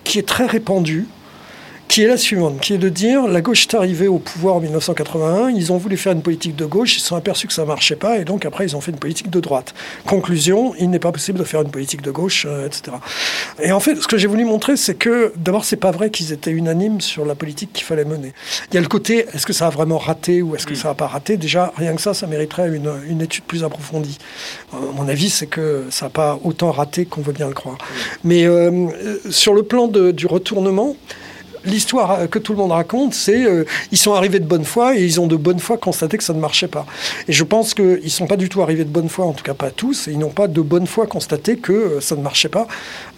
qui 0.03 0.19
est 0.19 0.27
très 0.27 0.45
répandue, 0.45 1.07
qui 1.87 2.03
est 2.03 2.07
la 2.07 2.17
suivante, 2.17 2.59
qui 2.59 2.73
est 2.73 2.77
de 2.77 2.89
dire 2.89 3.27
la 3.27 3.41
gauche 3.41 3.67
est 3.67 3.75
arrivée 3.75 4.07
au 4.07 4.19
pouvoir 4.19 4.55
en 4.55 4.59
1981, 4.59 5.49
ils 5.49 5.71
ont 5.71 5.77
voulu 5.77 5.97
faire 5.97 6.13
une 6.13 6.21
politique 6.21 6.55
de 6.55 6.65
gauche, 6.65 6.97
ils 6.97 6.99
se 6.99 7.07
sont 7.07 7.15
aperçus 7.15 7.47
que 7.47 7.53
ça 7.53 7.61
ne 7.61 7.67
marchait 7.67 7.95
pas, 7.95 8.19
et 8.19 8.25
donc 8.25 8.45
après 8.45 8.65
ils 8.65 8.75
ont 8.75 8.81
fait 8.81 8.91
une 8.91 8.99
politique 8.99 9.29
de 9.29 9.39
droite. 9.39 9.73
Conclusion, 10.05 10.73
il 10.79 10.89
n'est 10.89 10.99
pas 10.99 11.11
possible 11.11 11.39
de 11.39 11.43
faire 11.43 11.61
une 11.61 11.69
politique 11.69 12.01
de 12.01 12.11
gauche, 12.11 12.45
euh, 12.47 12.67
etc. 12.67 12.97
Et 13.61 13.71
en 13.71 13.79
fait, 13.79 13.95
ce 13.95 14.07
que 14.07 14.17
j'ai 14.17 14.27
voulu 14.27 14.45
montrer, 14.45 14.77
c'est 14.77 14.95
que 14.95 15.33
d'abord, 15.35 15.65
c'est 15.65 15.75
pas 15.75 15.91
vrai 15.91 16.09
qu'ils 16.09 16.31
étaient 16.31 16.51
unanimes 16.51 17.01
sur 17.01 17.25
la 17.25 17.35
politique 17.35 17.71
qu'il 17.73 17.85
fallait 17.85 18.05
mener. 18.05 18.33
Il 18.71 18.75
y 18.75 18.77
a 18.77 18.81
le 18.81 18.87
côté, 18.87 19.25
est-ce 19.33 19.45
que 19.45 19.53
ça 19.53 19.67
a 19.67 19.69
vraiment 19.69 19.97
raté 19.97 20.41
ou 20.41 20.55
est-ce 20.55 20.65
que 20.65 20.73
mm. 20.73 20.77
ça 20.77 20.87
n'a 20.89 20.95
pas 20.95 21.07
raté? 21.07 21.37
Déjà, 21.37 21.71
rien 21.77 21.95
que 21.95 22.01
ça, 22.01 22.13
ça 22.13 22.27
mériterait 22.27 22.69
une, 22.75 22.91
une 23.07 23.21
étude 23.21 23.43
plus 23.43 23.63
approfondie. 23.63 24.17
Euh, 24.73 24.77
mon 24.95 25.07
avis, 25.07 25.29
c'est 25.29 25.47
que 25.47 25.85
ça 25.89 26.05
n'a 26.05 26.09
pas 26.09 26.39
autant 26.43 26.71
raté 26.71 27.05
qu'on 27.05 27.21
veut 27.21 27.33
bien 27.33 27.47
le 27.47 27.53
croire. 27.53 27.77
Mm. 27.77 27.97
Mais 28.23 28.45
euh, 28.45 28.87
sur 29.29 29.53
le 29.53 29.63
plan 29.63 29.87
de, 29.87 30.11
du 30.11 30.25
retournement, 30.25 30.95
l'histoire 31.65 32.29
que 32.29 32.39
tout 32.39 32.53
le 32.53 32.59
monde 32.59 32.71
raconte, 32.71 33.13
c'est 33.13 33.45
euh, 33.45 33.65
ils 33.91 33.97
sont 33.97 34.13
arrivés 34.13 34.39
de 34.39 34.45
bonne 34.45 34.65
foi 34.65 34.97
et 34.97 35.03
ils 35.03 35.19
ont 35.19 35.27
de 35.27 35.35
bonne 35.35 35.59
foi 35.59 35.77
constaté 35.77 36.17
que 36.17 36.23
ça 36.23 36.33
ne 36.33 36.39
marchait 36.39 36.67
pas. 36.67 36.85
Et 37.27 37.33
je 37.33 37.43
pense 37.43 37.73
qu'ils 37.73 38.03
ne 38.03 38.09
sont 38.09 38.27
pas 38.27 38.37
du 38.37 38.49
tout 38.49 38.61
arrivés 38.61 38.85
de 38.85 38.89
bonne 38.89 39.09
foi, 39.09 39.25
en 39.25 39.33
tout 39.33 39.43
cas 39.43 39.53
pas 39.53 39.71
tous, 39.71 40.07
et 40.07 40.11
ils 40.11 40.19
n'ont 40.19 40.29
pas 40.29 40.47
de 40.47 40.61
bonne 40.61 40.87
foi 40.87 41.07
constaté 41.07 41.57
que 41.57 41.73
euh, 41.73 42.01
ça 42.01 42.15
ne 42.15 42.21
marchait 42.21 42.49
pas, 42.49 42.67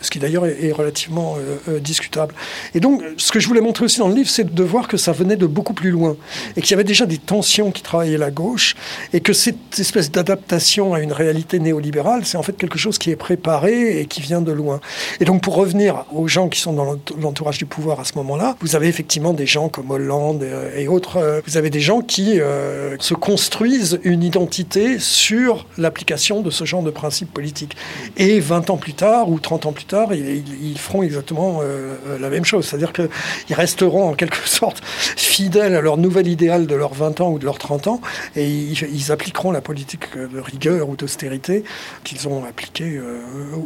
ce 0.01 0.09
qui 0.09 0.19
d'ailleurs 0.19 0.45
est, 0.45 0.71
relativement 0.71 1.37
euh, 1.67 1.79
discutable. 1.79 2.35
Et 2.73 2.79
donc, 2.79 3.01
ce 3.17 3.31
que 3.31 3.39
je 3.39 3.47
voulais 3.47 3.61
montrer 3.61 3.85
aussi 3.85 3.99
dans 3.99 4.07
le 4.07 4.15
livre, 4.15 4.29
c'est 4.29 4.53
de 4.53 4.63
voir 4.63 4.87
que 4.87 4.97
ça 4.97 5.11
venait 5.11 5.37
de 5.37 5.47
beaucoup 5.47 5.73
plus 5.73 5.91
loin, 5.91 6.15
et 6.55 6.61
qu'il 6.61 6.71
y 6.71 6.73
avait 6.73 6.83
déjà 6.83 7.05
des 7.05 7.17
tensions 7.17 7.71
qui 7.71 7.81
travaillaient 7.81 8.17
la 8.17 8.31
gauche, 8.31 8.75
et 9.13 9.21
que 9.21 9.33
cette 9.33 9.79
espèce 9.79 10.11
d'adaptation 10.11 10.93
à 10.93 10.99
une 10.99 11.13
réalité 11.13 11.59
néolibérale, 11.59 12.25
c'est 12.25 12.37
en 12.37 12.43
fait 12.43 12.57
quelque 12.57 12.77
chose 12.77 12.97
qui 12.97 13.11
est 13.11 13.15
préparé 13.15 13.99
et 13.99 14.05
qui 14.05 14.21
vient 14.21 14.41
de 14.41 14.51
loin. 14.51 14.79
Et 15.19 15.25
donc, 15.25 15.41
pour 15.41 15.55
revenir 15.55 16.05
aux 16.13 16.27
gens 16.27 16.49
qui 16.49 16.59
sont 16.59 16.73
dans 16.73 16.97
l'entourage 17.19 17.57
du 17.57 17.65
pouvoir 17.65 17.99
à 17.99 18.05
ce 18.05 18.13
moment-là, 18.15 18.36
vous 18.61 18.75
avez 18.75 18.87
effectivement 18.87 19.33
des 19.33 19.45
gens 19.45 19.69
comme 19.69 19.91
Hollande 19.91 20.45
et 20.75 20.87
autres, 20.87 21.17
euh, 21.17 21.41
vous 21.45 21.57
avez 21.57 21.69
des 21.69 21.79
gens 21.79 22.01
qui 22.01 22.39
euh, 22.39 22.95
se 22.99 23.13
construisent 23.13 23.99
une 24.03 24.23
identité 24.23 24.99
sur 24.99 25.65
l'application 25.77 26.41
de 26.41 26.49
ce 26.49 26.65
genre 26.65 26.83
de 26.83 26.91
principes 26.91 27.33
politiques. 27.33 27.75
Et 28.17 28.39
20 28.39 28.69
ans 28.69 28.77
plus 28.77 28.93
tard 28.93 29.29
ou 29.29 29.39
30 29.39 29.67
ans 29.67 29.71
plus 29.71 29.85
tard, 29.85 30.13
ils, 30.13 30.77
feront 30.77 31.03
exactement 31.03 31.59
euh, 31.61 31.95
la 32.19 32.29
même 32.29 32.45
chose. 32.45 32.65
C'est-à-dire 32.65 32.93
qu'ils 32.93 33.09
resteront 33.55 34.09
en 34.09 34.13
quelque 34.13 34.37
sorte 34.47 34.81
fidèles 34.83 35.75
à 35.75 35.81
leur 35.81 35.97
nouvel 35.97 36.27
idéal 36.27 36.67
de 36.67 36.75
leurs 36.75 36.93
20 36.93 37.21
ans 37.21 37.31
ou 37.31 37.39
de 37.39 37.45
leurs 37.45 37.57
30 37.57 37.87
ans 37.87 38.01
et 38.35 38.47
ils, 38.47 39.11
appliqueront 39.11 39.51
la 39.51 39.61
politique 39.61 40.17
de 40.17 40.39
rigueur 40.39 40.89
ou 40.89 40.97
d'austérité 40.97 41.63
qu'ils 42.03 42.27
ont 42.27 42.43
appliquée 42.43 42.99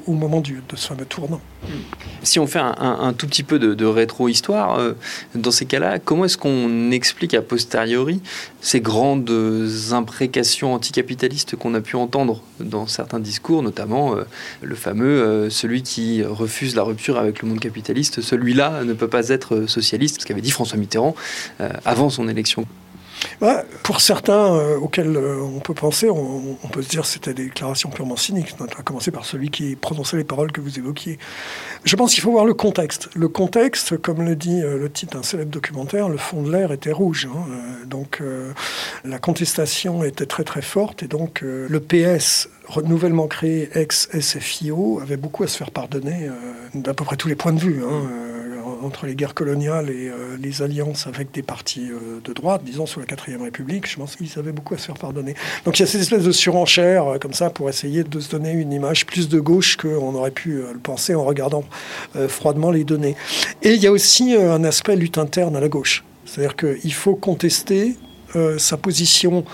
au 0.05 0.13
moment 0.13 0.39
de 0.39 0.75
ce 0.75 0.87
fameux 0.87 1.05
tournant. 1.05 1.41
Si 2.23 2.39
on 2.39 2.47
fait 2.47 2.59
un, 2.59 3.13
tout 3.13 3.27
petit 3.27 3.43
peu 3.43 3.59
de, 3.59 3.85
rétro-histoire, 3.85 4.60
dans 5.35 5.51
ces 5.51 5.65
cas-là, 5.65 5.99
comment 5.99 6.25
est-ce 6.25 6.37
qu'on 6.37 6.91
explique 6.91 7.33
a 7.33 7.41
posteriori 7.41 8.21
ces 8.61 8.81
grandes 8.81 9.31
imprécations 9.91 10.73
anticapitalistes 10.73 11.55
qu'on 11.55 11.73
a 11.73 11.81
pu 11.81 11.95
entendre 11.95 12.41
dans 12.59 12.87
certains 12.87 13.19
discours, 13.19 13.63
notamment 13.63 14.15
euh, 14.15 14.23
le 14.61 14.75
fameux 14.75 15.21
euh, 15.21 15.49
celui 15.49 15.83
qui 15.83 16.23
refuse 16.23 16.75
la 16.75 16.83
rupture 16.83 17.17
avec 17.17 17.41
le 17.41 17.47
monde 17.47 17.59
capitaliste, 17.59 18.21
celui-là 18.21 18.83
ne 18.83 18.93
peut 18.93 19.07
pas 19.07 19.29
être 19.29 19.65
socialiste, 19.67 20.21
ce 20.21 20.25
qu'avait 20.25 20.41
dit 20.41 20.51
François 20.51 20.77
Mitterrand 20.77 21.15
euh, 21.59 21.69
avant 21.85 22.09
son 22.09 22.27
élection 22.27 22.65
pour 23.83 24.01
certains 24.01 24.55
euh, 24.55 24.77
auxquels 24.77 25.15
euh, 25.15 25.41
on 25.41 25.59
peut 25.59 25.73
penser, 25.73 26.09
on, 26.09 26.55
peut 26.71 26.81
se 26.81 26.89
dire 26.89 27.01
que 27.01 27.07
c'était 27.07 27.33
des 27.33 27.45
déclarations 27.45 27.89
purement 27.89 28.15
cyniques, 28.15 28.55
à 28.77 28.83
commencer 28.83 29.11
par 29.11 29.25
celui 29.25 29.49
qui 29.49 29.75
prononçait 29.75 30.17
les 30.17 30.23
paroles 30.23 30.51
que 30.51 30.61
vous 30.61 30.79
évoquiez. 30.79 31.19
Je 31.83 31.95
pense 31.95 32.13
qu'il 32.13 32.23
faut 32.23 32.31
voir 32.31 32.45
le 32.45 32.53
contexte. 32.53 33.09
Le 33.15 33.27
contexte, 33.27 33.97
comme 33.97 34.23
le 34.23 34.35
dit 34.35 34.61
euh, 34.61 34.77
le 34.77 34.89
titre 34.89 35.17
d'un 35.17 35.23
célèbre 35.23 35.51
documentaire, 35.51 36.09
le 36.09 36.17
fond 36.17 36.43
de 36.43 36.51
l'air 36.51 36.71
était 36.71 36.91
rouge. 36.91 37.27
Hein. 37.31 37.85
donc 37.85 38.21
la 39.03 39.19
contestation 39.19 40.03
était 40.03 40.25
très 40.25 40.43
très 40.43 40.61
forte 40.61 41.03
et 41.03 41.07
donc 41.07 41.41
le 41.41 41.79
PS 41.79 42.49
nouvellement 42.83 43.27
créé 43.27 43.69
ex-SFIO 43.73 44.99
avait 45.01 45.17
beaucoup 45.17 45.43
à 45.43 45.47
se 45.47 45.57
faire 45.57 45.71
pardonner 45.71 46.29
d'à 46.73 46.93
peu 46.93 47.03
près 47.03 47.17
tous 47.17 47.27
les 47.27 47.35
points 47.35 47.53
de 47.53 47.59
vue. 47.59 47.83
Hein 47.83 48.30
entre 48.83 49.05
les 49.05 49.15
guerres 49.15 49.33
coloniales 49.33 49.89
et 49.89 50.09
euh, 50.09 50.37
les 50.39 50.61
alliances 50.61 51.07
avec 51.07 51.31
des 51.31 51.41
partis 51.41 51.89
euh, 51.89 52.19
de 52.23 52.33
droite, 52.33 52.63
disons 52.63 52.85
sous 52.85 52.99
la 52.99 53.05
4ème 53.05 53.43
République, 53.43 53.89
je 53.89 53.97
pense 53.97 54.15
qu'ils 54.15 54.37
avaient 54.37 54.51
beaucoup 54.51 54.73
à 54.73 54.77
se 54.77 54.85
faire 54.85 54.97
pardonner. 54.97 55.35
Donc 55.65 55.79
il 55.79 55.81
y 55.81 55.83
a 55.83 55.87
cette 55.87 56.01
espèce 56.01 56.23
de 56.23 56.31
surenchère 56.31 57.05
euh, 57.05 57.17
comme 57.17 57.33
ça 57.33 57.49
pour 57.49 57.69
essayer 57.69 58.03
de 58.03 58.19
se 58.19 58.29
donner 58.29 58.51
une 58.51 58.71
image 58.73 59.05
plus 59.05 59.29
de 59.29 59.39
gauche 59.39 59.77
qu'on 59.77 60.15
aurait 60.15 60.31
pu 60.31 60.61
le 60.61 60.79
penser 60.79 61.15
en 61.15 61.23
regardant 61.23 61.63
froidement 62.27 62.71
les 62.71 62.83
données. 62.83 63.15
Et 63.61 63.73
il 63.73 63.81
y 63.81 63.87
a 63.87 63.91
aussi 63.91 64.35
un 64.35 64.63
aspect 64.63 64.95
lutte 64.95 65.17
interne 65.17 65.55
à 65.55 65.59
la 65.59 65.69
gauche. 65.69 66.03
C'est-à-dire 66.25 66.55
qu'il 66.55 66.93
faut 66.93 67.15
contester 67.15 67.95
sa 68.57 68.77
position 68.77 69.45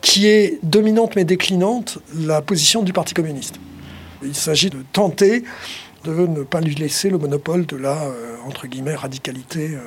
qui 0.00 0.26
est 0.26 0.58
dominante 0.62 1.16
mais 1.16 1.24
déclinante, 1.24 1.98
la 2.14 2.42
position 2.42 2.82
du 2.82 2.92
Parti 2.92 3.14
communiste. 3.14 3.56
Il 4.22 4.34
s'agit 4.34 4.70
de 4.70 4.84
tenter 4.92 5.44
de 6.04 6.26
ne 6.26 6.42
pas 6.42 6.60
lui 6.60 6.74
laisser 6.74 7.10
le 7.10 7.18
monopole 7.18 7.66
de 7.66 7.76
la, 7.76 8.02
euh, 8.02 8.36
entre 8.46 8.66
guillemets, 8.66 8.94
radicalité. 8.94 9.70
Euh, 9.74 9.78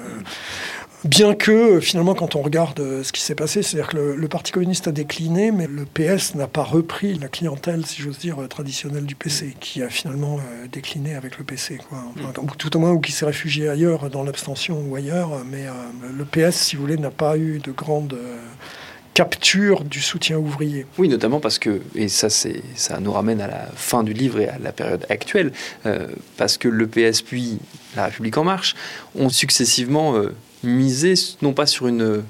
bien 1.04 1.36
que, 1.36 1.52
euh, 1.52 1.82
finalement, 1.82 2.16
quand 2.16 2.36
on 2.36 2.42
regarde 2.42 3.04
ce 3.04 3.12
qui 3.12 3.22
s'est 3.22 3.36
passé, 3.36 3.64
c'est-à-dire 3.64 3.90
que 3.90 3.98
le, 3.98 4.28
Parti 4.28 4.52
communiste 4.52 4.88
a 4.88 4.92
décliné, 4.92 5.52
mais 5.52 5.68
le 5.68 5.86
PS 5.86 6.36
n'a 6.36 6.48
pas 6.48 6.64
repris 6.64 7.16
la 7.16 7.28
clientèle, 7.28 7.86
si 7.86 8.02
j'ose 8.02 8.18
dire, 8.18 8.38
traditionnelle 8.50 9.06
du 9.06 9.16
PC, 9.16 9.56
qui 9.60 9.82
a 9.82 9.90
finalement 9.90 10.40
décliné 10.72 11.16
avec 11.16 11.38
le 11.38 11.44
PC, 11.44 11.80
quoi. 11.90 12.00
Mm. 12.16 12.48
tout 12.58 12.76
au 12.76 12.80
moins, 12.80 12.92
ou 12.92 13.00
qui 13.00 13.12
s'est 13.12 13.26
réfugié 13.26 13.70
ailleurs, 13.70 14.10
dans 14.10 14.24
l'abstention 14.24 14.84
ou 14.88 14.96
ailleurs. 14.96 15.44
Mais 15.50 15.66
le 16.18 16.26
PS, 16.26 16.56
si 16.56 16.76
vous 16.76 16.82
voulez, 16.84 16.98
n'a 16.98 17.12
pas 17.12 17.38
eu 17.38 17.60
de 17.60 17.72
grande 17.72 18.18
capture 19.16 19.86
du 19.86 20.02
soutien 20.02 20.38
ouvrier. 20.38 20.86
Oui, 20.98 21.08
notamment 21.08 21.40
parce 21.40 21.58
que, 21.58 21.82
et 21.96 22.10
ça, 22.10 22.30
c'est, 22.30 22.62
ça 22.76 23.00
nous 23.00 23.14
ramène 23.14 23.40
à 23.40 23.48
la 23.48 23.66
fin 23.76 24.04
du 24.04 24.14
livre 24.14 24.42
et 24.42 24.50
à 24.50 24.60
la 24.60 24.74
période 24.74 25.06
actuelle, 25.10 25.54
euh, 25.86 26.08
parce 26.38 26.58
que 26.58 26.68
le 26.68 26.86
PS 26.86 27.22
puis 27.22 27.58
la 27.96 28.06
République 28.06 28.38
en 28.38 28.44
marche 28.44 28.76
ont 29.16 29.30
successivement 29.30 30.16
euh, 30.16 30.36
misé 30.64 31.14
non 31.42 31.54
pas 31.54 31.66
sur 31.66 31.88
une, 31.88 32.24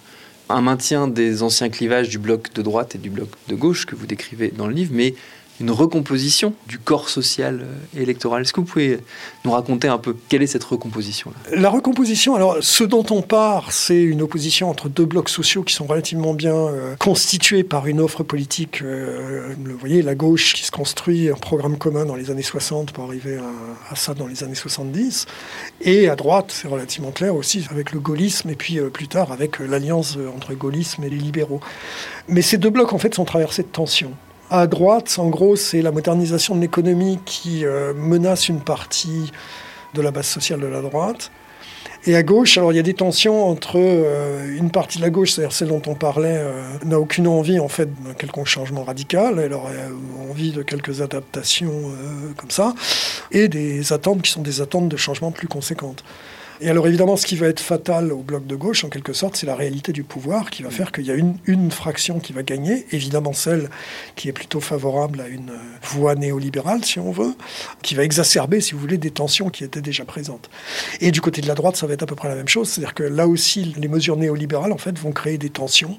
un 0.47 0.61
maintien 0.61 1.07
des 1.07 1.41
anciens 1.41 1.69
clivages 1.69 2.09
du 2.09 2.19
bloc 2.19 2.53
de 2.53 2.61
droite 2.61 2.93
et 2.93 2.99
du 2.99 3.09
bloc 3.09 3.29
de 3.47 3.55
gauche 3.55 3.87
que 3.87 3.95
vous 3.95 4.05
décrivez 4.05 4.53
dans 4.55 4.67
le 4.67 4.73
livre, 4.73 4.91
mais 4.93 5.15
une 5.59 5.71
recomposition 5.71 6.53
du 6.67 6.79
corps 6.79 7.09
social 7.09 7.61
euh, 7.63 8.01
électoral. 8.01 8.41
Est-ce 8.41 8.51
que 8.51 8.59
vous 8.59 8.65
pouvez 8.65 8.99
nous 9.45 9.51
raconter 9.51 9.87
un 9.87 9.97
peu 9.97 10.15
quelle 10.27 10.43
est 10.43 10.47
cette 10.47 10.63
recomposition 10.63 11.31
-là 11.31 11.55
La 11.59 11.69
recomposition, 11.69 12.35
alors 12.35 12.57
ce 12.61 12.83
dont 12.83 13.05
on 13.09 13.21
part, 13.21 13.71
c'est 13.71 14.01
une 14.01 14.21
opposition 14.21 14.69
entre 14.69 14.89
deux 14.89 15.05
blocs 15.05 15.29
sociaux 15.29 15.63
qui 15.63 15.73
sont 15.73 15.85
relativement 15.85 16.33
bien 16.33 16.55
euh, 16.55 16.95
constitués 16.97 17.63
par 17.63 17.87
une 17.87 18.01
offre 18.01 18.23
politique. 18.23 18.81
Euh, 18.81 19.53
vous 19.57 19.77
voyez, 19.77 20.01
la 20.01 20.15
gauche 20.15 20.53
qui 20.53 20.63
se 20.63 20.71
construit 20.71 21.29
un 21.29 21.35
programme 21.35 21.77
commun 21.77 22.05
dans 22.05 22.15
les 22.15 22.31
années 22.31 22.41
60 22.41 22.91
pour 22.91 23.05
arriver 23.05 23.37
à, 23.89 23.95
ça 23.95 24.13
dans 24.13 24.27
les 24.27 24.43
années 24.43 24.55
70. 24.55 25.25
Et 25.81 26.09
à 26.09 26.15
droite, 26.15 26.47
c'est 26.49 26.67
relativement 26.67 27.11
clair 27.11 27.33
aussi 27.35 27.65
avec 27.71 27.93
le 27.93 27.99
gaullisme 27.99 28.49
et 28.49 28.55
puis 28.55 28.79
plus 28.91 29.07
tard 29.07 29.31
avec 29.31 29.59
l'alliance 29.59 30.17
entre 30.35 30.53
gaullisme 30.53 31.03
et 31.03 31.09
les 31.09 31.17
libéraux. 31.17 31.61
Mais 32.27 32.41
ces 32.41 32.57
deux 32.57 32.69
blocs, 32.69 32.93
en 32.93 32.97
fait, 32.97 33.13
sont 33.13 33.25
traversés 33.25 33.63
de 33.63 33.67
tensions. 33.67 34.11
À 34.51 34.67
droite, 34.67 35.15
en 35.17 35.29
gros, 35.29 35.55
c'est 35.55 35.81
la 35.81 35.91
modernisation 35.91 36.55
de 36.55 36.61
l'économie 36.61 37.17
qui 37.25 37.65
euh, 37.65 37.93
menace 37.95 38.47
une 38.47 38.61
partie 38.61 39.31
de 39.95 40.01
la 40.01 40.11
base 40.11 40.27
sociale 40.27 40.59
de 40.59 40.67
la 40.67 40.81
droite. 40.81 41.31
Et 42.05 42.15
à 42.15 42.21
gauche, 42.21 42.59
alors 42.59 42.71
il 42.71 42.75
y 42.75 42.79
a 42.79 42.83
des 42.83 42.93
tensions 42.93 43.49
entre 43.49 43.77
euh, 43.77 44.55
une 44.55 44.69
partie 44.69 44.99
de 44.99 45.03
la 45.03 45.09
gauche, 45.09 45.31
c'est-à-dire 45.31 45.51
celle 45.51 45.69
dont 45.69 45.81
on 45.87 45.95
parlait, 45.95 46.37
euh, 46.37 46.61
n'a 46.85 46.99
aucune 46.99 47.27
envie 47.27 47.57
en 47.59 47.67
fait 47.67 47.89
d'un 48.03 48.13
quelconque 48.13 48.45
changement 48.45 48.83
radical, 48.83 49.39
elle 49.39 49.53
aurait 49.53 49.89
envie 50.29 50.51
de 50.51 50.61
quelques 50.61 51.01
adaptations 51.01 51.91
comme 52.37 52.51
ça, 52.51 52.75
et 53.31 53.47
des 53.47 53.93
attentes 53.93 54.21
qui 54.21 54.31
sont 54.31 54.43
des 54.43 54.61
attentes 54.61 54.89
de 54.89 54.97
changement 54.97 55.31
plus 55.31 55.47
conséquentes. 55.47 56.03
Et 56.61 56.69
alors 56.69 56.87
évidemment, 56.87 57.17
ce 57.17 57.25
qui 57.25 57.35
va 57.35 57.47
être 57.47 57.59
fatal 57.59 58.13
au 58.13 58.19
bloc 58.19 58.47
de 58.47 58.55
gauche, 58.55 58.85
en 58.85 58.89
quelque 58.89 59.11
sorte, 59.11 59.35
c'est 59.35 59.45
la 59.45 59.55
réalité 59.55 59.91
du 59.91 60.03
pouvoir 60.03 60.49
qui 60.49 60.63
va 60.63 60.69
faire 60.69 60.91
qu'il 60.91 61.05
y 61.05 61.11
a 61.11 61.15
une, 61.15 61.35
une, 61.45 61.69
fraction 61.69 62.19
qui 62.19 62.31
va 62.31 62.43
gagner, 62.43 62.85
évidemment 62.91 63.33
celle 63.33 63.69
qui 64.15 64.29
est 64.29 64.31
plutôt 64.31 64.61
favorable 64.61 65.19
à 65.19 65.27
une 65.27 65.51
voie 65.83 66.15
néolibérale, 66.15 66.85
si 66.85 66.99
on 66.99 67.11
veut, 67.11 67.35
qui 67.81 67.95
va 67.95 68.03
exacerber, 68.03 68.61
si 68.61 68.73
vous 68.73 68.79
voulez, 68.79 68.97
des 68.97 69.11
tensions 69.11 69.49
qui 69.49 69.63
étaient 69.63 69.81
déjà 69.81 70.05
présentes. 70.05 70.49
Et 71.01 71.11
du 71.11 71.19
côté 71.19 71.41
de 71.41 71.47
la 71.47 71.55
droite, 71.55 71.75
ça 71.75 71.87
va 71.87 71.93
être 71.93 72.03
à 72.03 72.05
peu 72.05 72.15
près 72.15 72.29
la 72.29 72.35
même 72.35 72.47
chose, 72.47 72.69
c'est-à-dire 72.69 72.93
que 72.93 73.03
là 73.03 73.27
aussi, 73.27 73.75
les 73.77 73.87
mesures 73.87 74.15
néolibérales, 74.15 74.71
en 74.71 74.77
fait, 74.77 74.97
vont 74.97 75.11
créer 75.11 75.37
des 75.37 75.49
tensions. 75.49 75.97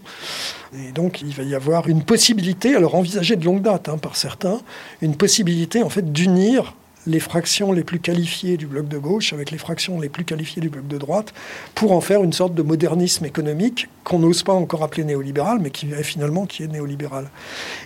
Et 0.75 0.93
donc, 0.93 1.21
il 1.21 1.35
va 1.35 1.43
y 1.43 1.55
avoir 1.55 1.89
une 1.89 2.03
possibilité, 2.03 2.75
alors 2.75 2.95
envisagée 2.95 3.37
de 3.37 3.45
longue 3.45 3.63
date 3.63 3.89
hein, 3.89 3.99
par 3.99 4.17
certains, 4.17 4.61
une 5.03 5.17
possibilité, 5.17 5.83
en 5.83 5.91
fait, 5.91 6.13
d'unir 6.13 6.75
les 7.07 7.21
fractions 7.21 7.73
les 7.73 7.85
plus 7.85 8.01
qualifiées 8.01 8.57
du 8.57 8.67
bloc 8.67 8.89
de 8.89 8.99
gauche 8.99 9.33
avec 9.33 9.51
les 9.51 9.59
fractions 9.59 10.01
les 10.01 10.09
plus 10.09 10.25
qualifiées 10.25 10.61
du 10.61 10.69
bloc 10.69 10.87
de 10.87 10.99
droite 10.99 11.33
pour 11.75 11.93
en 11.93 12.01
faire 12.01 12.23
une 12.23 12.33
sorte 12.33 12.55
de 12.55 12.63
modernisme 12.63 13.25
économique 13.25 13.89
qu'on 14.05 14.19
n'ose 14.19 14.43
pas 14.43 14.53
encore 14.53 14.83
appeler 14.83 15.05
néolibéral, 15.05 15.59
mais 15.61 15.71
qui 15.71 15.93
est 15.93 16.03
finalement 16.03 16.47
qui 16.47 16.63
est 16.63 16.69
néolibéral. 16.69 17.31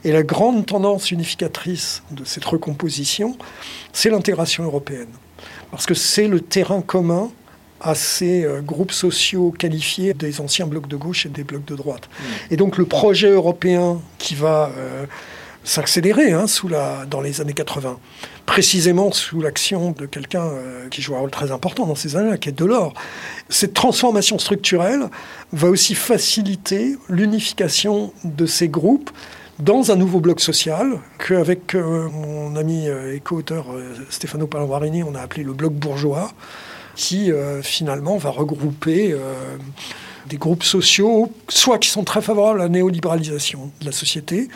Et 0.04 0.12
la 0.12 0.22
grande 0.22 0.66
tendance 0.66 1.10
unificatrice 1.10 2.02
de 2.10 2.24
cette 2.24 2.44
recomposition, 2.44 3.36
c'est 3.92 4.10
l'intégration 4.10 4.64
européenne. 4.64 5.08
Parce 5.70 5.86
que 5.86 5.94
c'est 5.94 6.28
le 6.28 6.40
terrain 6.40 6.82
commun 6.82 7.30
à 7.80 7.94
ces 7.94 8.44
euh, 8.44 8.60
groupes 8.60 8.92
sociaux 8.92 9.54
qualifiés 9.56 10.12
des 10.12 10.40
anciens 10.40 10.66
blocs 10.66 10.88
de 10.88 10.96
gauche 10.96 11.24
et 11.24 11.30
des 11.30 11.44
blocs 11.44 11.64
de 11.64 11.76
droite. 11.76 12.08
Mmh. 12.10 12.24
Et 12.50 12.56
donc 12.56 12.76
le 12.76 12.84
projet 12.84 13.30
européen 13.30 14.00
qui 14.18 14.34
va 14.34 14.70
euh, 14.76 15.06
s'accélérer 15.64 16.32
hein, 16.32 16.46
dans 17.08 17.20
les 17.20 17.40
années 17.40 17.52
80, 17.52 17.98
précisément 18.46 19.12
sous 19.12 19.40
l'action 19.40 19.92
de 19.92 20.06
quelqu'un 20.06 20.44
euh, 20.44 20.88
qui 20.88 21.02
joue 21.02 21.14
un 21.14 21.18
rôle 21.18 21.30
très 21.30 21.52
important 21.52 21.86
dans 21.86 21.94
ces 21.94 22.16
années-là, 22.16 22.38
qui 22.38 22.48
est 22.48 22.52
Delors. 22.52 22.94
Cette 23.48 23.74
transformation 23.74 24.38
structurelle 24.38 25.08
va 25.52 25.68
aussi 25.68 25.94
faciliter 25.94 26.96
l'unification 27.08 28.12
de 28.24 28.46
ces 28.46 28.68
groupes 28.68 29.10
dans 29.58 29.90
un 29.90 29.96
nouveau 29.96 30.20
bloc 30.20 30.40
social 30.40 30.98
qu'avec 31.18 31.74
euh, 31.74 32.08
mon 32.08 32.56
ami 32.56 32.88
euh, 32.88 33.14
et 33.14 33.20
co-auteur 33.20 33.66
Stefano 34.08 34.46
Palambarini, 34.46 35.02
on 35.02 35.14
a 35.14 35.20
appelé 35.20 35.44
le 35.44 35.52
bloc 35.52 35.72
bourgeois. 35.72 36.32
qui 36.96 37.30
finalement 37.62 38.18
va 38.18 38.30
regrouper 38.30 39.14
des 40.28 40.36
groupes 40.36 40.62
sociaux, 40.62 41.32
soit 41.48 41.78
qui 41.78 41.88
sont 41.88 42.04
très 42.04 42.20
favorables 42.20 42.60
à 42.60 42.64
la 42.64 42.68
néolibéralisation 42.68 43.70
de 43.80 43.86
la 43.86 43.92
société, 43.92 44.48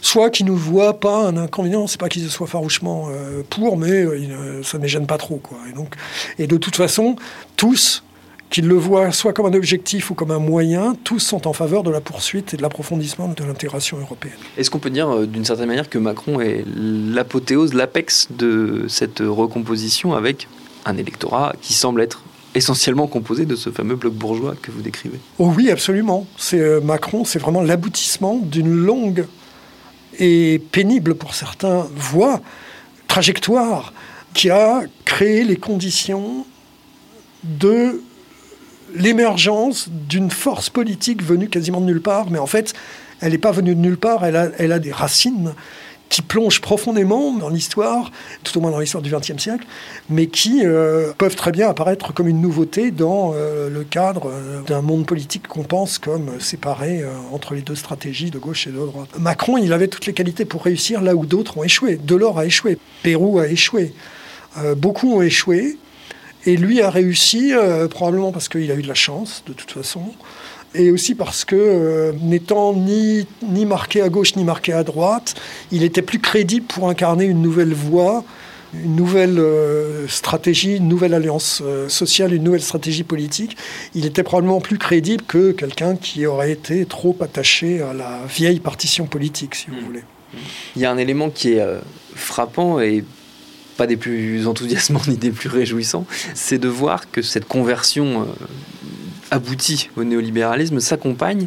soit 0.00 0.30
qui 0.30 0.44
ne 0.44 0.50
voient 0.50 1.00
pas 1.00 1.26
un 1.26 1.36
inconvénient. 1.36 1.86
C'est 1.86 2.00
pas 2.00 2.08
qu'ils 2.08 2.30
soient 2.30 2.46
farouchement 2.46 3.08
euh, 3.10 3.42
pour, 3.48 3.76
mais 3.76 3.90
euh, 3.90 4.62
ça 4.62 4.78
ne 4.78 4.82
les 4.82 4.88
gêne 4.88 5.06
pas 5.06 5.18
trop. 5.18 5.36
Quoi. 5.36 5.58
Et, 5.68 5.72
donc, 5.72 5.94
et 6.38 6.46
de 6.46 6.56
toute 6.56 6.76
façon, 6.76 7.16
tous, 7.56 8.02
qu'ils 8.50 8.66
le 8.66 8.74
voient 8.74 9.12
soit 9.12 9.32
comme 9.32 9.46
un 9.46 9.54
objectif 9.54 10.10
ou 10.10 10.14
comme 10.14 10.30
un 10.30 10.38
moyen, 10.38 10.94
tous 11.04 11.20
sont 11.20 11.46
en 11.46 11.52
faveur 11.52 11.82
de 11.82 11.90
la 11.90 12.00
poursuite 12.00 12.54
et 12.54 12.56
de 12.56 12.62
l'approfondissement 12.62 13.28
de 13.28 13.44
l'intégration 13.44 13.98
européenne. 13.98 14.34
Est-ce 14.56 14.70
qu'on 14.70 14.80
peut 14.80 14.90
dire 14.90 15.08
euh, 15.08 15.26
d'une 15.26 15.44
certaine 15.44 15.68
manière 15.68 15.88
que 15.88 15.98
Macron 15.98 16.40
est 16.40 16.64
l'apothéose, 16.66 17.74
l'apex 17.74 18.28
de 18.30 18.86
cette 18.88 19.20
recomposition 19.20 20.14
avec 20.14 20.48
un 20.84 20.96
électorat 20.96 21.54
qui 21.60 21.74
semble 21.74 22.00
être 22.00 22.22
essentiellement 22.54 23.06
composé 23.06 23.46
de 23.46 23.56
ce 23.56 23.70
fameux 23.70 23.96
bloc 23.96 24.14
bourgeois 24.14 24.54
que 24.60 24.70
vous 24.70 24.82
décrivez. 24.82 25.18
Oh 25.38 25.52
oui, 25.56 25.70
absolument. 25.70 26.26
C'est 26.36 26.60
euh, 26.60 26.80
Macron, 26.80 27.24
c'est 27.24 27.38
vraiment 27.38 27.62
l'aboutissement 27.62 28.38
d'une 28.38 28.74
longue 28.74 29.26
et 30.18 30.60
pénible 30.72 31.14
pour 31.14 31.34
certains 31.34 31.86
voie, 31.94 32.40
trajectoire, 33.08 33.92
qui 34.34 34.50
a 34.50 34.82
créé 35.04 35.44
les 35.44 35.56
conditions 35.56 36.44
de 37.44 38.02
l'émergence 38.94 39.88
d'une 39.88 40.30
force 40.30 40.68
politique 40.68 41.22
venue 41.22 41.48
quasiment 41.48 41.80
de 41.80 41.86
nulle 41.86 42.02
part, 42.02 42.30
mais 42.30 42.38
en 42.38 42.46
fait, 42.46 42.74
elle 43.20 43.32
n'est 43.32 43.38
pas 43.38 43.52
venue 43.52 43.74
de 43.74 43.80
nulle 43.80 43.96
part, 43.96 44.24
elle 44.24 44.36
a, 44.36 44.50
elle 44.58 44.72
a 44.72 44.78
des 44.78 44.92
racines 44.92 45.54
qui 46.10 46.22
plongent 46.22 46.60
profondément 46.60 47.32
dans 47.32 47.48
l'histoire, 47.48 48.10
tout 48.42 48.58
au 48.58 48.60
moins 48.60 48.72
dans 48.72 48.80
l'histoire 48.80 49.02
du 49.02 49.10
XXe 49.10 49.38
siècle, 49.38 49.64
mais 50.10 50.26
qui 50.26 50.62
euh, 50.64 51.12
peuvent 51.16 51.36
très 51.36 51.52
bien 51.52 51.70
apparaître 51.70 52.12
comme 52.12 52.26
une 52.26 52.40
nouveauté 52.42 52.90
dans 52.90 53.32
euh, 53.34 53.70
le 53.70 53.84
cadre 53.84 54.26
euh, 54.26 54.60
d'un 54.62 54.82
monde 54.82 55.06
politique 55.06 55.46
qu'on 55.46 55.62
pense 55.62 55.98
comme 55.98 56.40
séparé 56.40 57.04
entre 57.32 57.54
les 57.54 57.62
deux 57.62 57.76
stratégies 57.76 58.30
de 58.30 58.38
gauche 58.38 58.66
et 58.66 58.70
de 58.70 58.76
droite. 58.76 59.08
Macron, 59.18 59.56
il 59.56 59.72
avait 59.72 59.86
toutes 59.86 60.06
les 60.06 60.12
qualités 60.12 60.44
pour 60.44 60.64
réussir. 60.64 61.00
Là 61.00 61.14
où 61.14 61.24
d'autres 61.24 61.56
ont 61.58 61.62
échoué. 61.62 61.98
Delors 62.02 62.38
a 62.40 62.44
échoué, 62.44 62.76
Pérou 63.04 63.38
a 63.38 63.46
échoué, 63.46 63.94
beaucoup 64.76 65.14
ont 65.14 65.22
échoué, 65.22 65.78
et 66.44 66.56
lui 66.56 66.82
a 66.82 66.90
réussi, 66.90 67.52
probablement 67.90 68.32
parce 68.32 68.48
qu'il 68.48 68.70
a 68.72 68.74
eu 68.74 68.82
de 68.82 68.88
la 68.88 68.94
chance, 68.94 69.44
de 69.46 69.52
toute 69.52 69.70
façon, 69.70 70.02
et 70.74 70.90
aussi 70.90 71.14
parce 71.14 71.44
que, 71.44 71.56
euh, 71.56 72.12
n'étant 72.20 72.72
ni, 72.74 73.26
ni 73.42 73.66
marqué 73.66 74.02
à 74.02 74.08
gauche 74.08 74.36
ni 74.36 74.44
marqué 74.44 74.72
à 74.72 74.84
droite, 74.84 75.34
il 75.72 75.82
était 75.82 76.02
plus 76.02 76.20
crédible 76.20 76.66
pour 76.66 76.88
incarner 76.88 77.24
une 77.24 77.42
nouvelle 77.42 77.74
voie, 77.74 78.24
une 78.74 78.94
nouvelle 78.94 79.40
euh, 79.40 80.06
stratégie, 80.06 80.76
une 80.76 80.88
nouvelle 80.88 81.14
alliance 81.14 81.60
euh, 81.64 81.88
sociale, 81.88 82.32
une 82.32 82.44
nouvelle 82.44 82.62
stratégie 82.62 83.02
politique. 83.02 83.56
Il 83.94 84.06
était 84.06 84.22
probablement 84.22 84.60
plus 84.60 84.78
crédible 84.78 85.24
que 85.26 85.50
quelqu'un 85.50 85.96
qui 85.96 86.24
aurait 86.26 86.52
été 86.52 86.86
trop 86.86 87.16
attaché 87.20 87.82
à 87.82 87.92
la 87.92 88.20
vieille 88.28 88.60
partition 88.60 89.06
politique, 89.06 89.56
si 89.56 89.66
vous 89.70 89.76
mmh. 89.76 89.84
voulez. 89.84 90.04
Il 90.76 90.82
y 90.82 90.84
a 90.84 90.92
un 90.92 90.98
élément 90.98 91.30
qui 91.30 91.54
est 91.54 91.66
frappant 92.14 92.78
et 92.78 93.04
pas 93.76 93.88
des 93.88 93.96
plus 93.96 94.46
enthousiasmants 94.46 95.02
ni 95.08 95.16
des 95.16 95.32
plus 95.32 95.48
réjouissants, 95.48 96.06
c'est 96.34 96.58
de 96.58 96.68
voir 96.68 97.10
que 97.10 97.22
cette 97.22 97.48
conversion 97.48 98.28
abouti 99.30 99.90
au 99.96 100.04
néolibéralisme 100.04 100.80
s'accompagne 100.80 101.46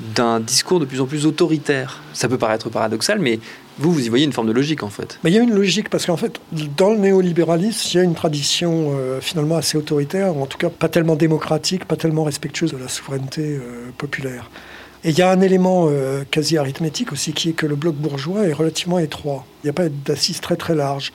d'un 0.00 0.40
discours 0.40 0.80
de 0.80 0.84
plus 0.84 1.00
en 1.00 1.06
plus 1.06 1.26
autoritaire. 1.26 2.02
Ça 2.12 2.28
peut 2.28 2.38
paraître 2.38 2.68
paradoxal, 2.70 3.18
mais 3.18 3.38
vous, 3.78 3.92
vous 3.92 4.04
y 4.04 4.08
voyez 4.08 4.24
une 4.24 4.32
forme 4.32 4.48
de 4.48 4.52
logique 4.52 4.82
en 4.82 4.88
fait. 4.88 5.18
il 5.24 5.32
y 5.32 5.38
a 5.38 5.42
une 5.42 5.54
logique 5.54 5.88
parce 5.88 6.06
qu'en 6.06 6.16
fait, 6.16 6.40
dans 6.76 6.90
le 6.90 6.98
néolibéralisme, 6.98 7.88
il 7.92 7.96
y 7.96 8.00
a 8.00 8.02
une 8.02 8.14
tradition 8.14 8.92
euh, 8.94 9.20
finalement 9.20 9.56
assez 9.56 9.78
autoritaire, 9.78 10.36
ou 10.36 10.42
en 10.42 10.46
tout 10.46 10.58
cas 10.58 10.70
pas 10.70 10.88
tellement 10.88 11.16
démocratique, 11.16 11.84
pas 11.84 11.96
tellement 11.96 12.24
respectueuse 12.24 12.72
de 12.72 12.78
la 12.78 12.88
souveraineté 12.88 13.42
euh, 13.42 13.90
populaire. 13.96 14.50
Et 15.04 15.10
il 15.10 15.18
y 15.18 15.22
a 15.22 15.30
un 15.30 15.40
élément 15.40 15.88
euh, 15.88 16.24
quasi 16.30 16.58
arithmétique 16.58 17.12
aussi 17.12 17.32
qui 17.32 17.50
est 17.50 17.54
que 17.54 17.66
le 17.66 17.74
bloc 17.74 17.94
bourgeois 17.94 18.46
est 18.46 18.52
relativement 18.52 18.98
étroit. 18.98 19.46
Il 19.62 19.66
n'y 19.66 19.70
a 19.70 19.74
pas 19.74 19.88
d'assises 19.88 20.40
très 20.40 20.56
très 20.56 20.74
larges. 20.74 21.12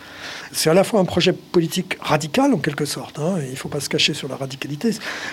C'est 0.53 0.69
à 0.69 0.73
la 0.73 0.83
fois 0.83 0.99
un 1.01 1.05
projet 1.05 1.33
politique 1.33 1.97
radical 1.99 2.53
en 2.53 2.57
quelque 2.57 2.85
sorte. 2.85 3.19
Hein, 3.19 3.35
il 3.43 3.51
ne 3.51 3.55
faut 3.55 3.67
pas 3.67 3.81
se 3.81 3.89
cacher 3.89 4.13
sur 4.13 4.29
la 4.29 4.37
radicalité. 4.37 4.91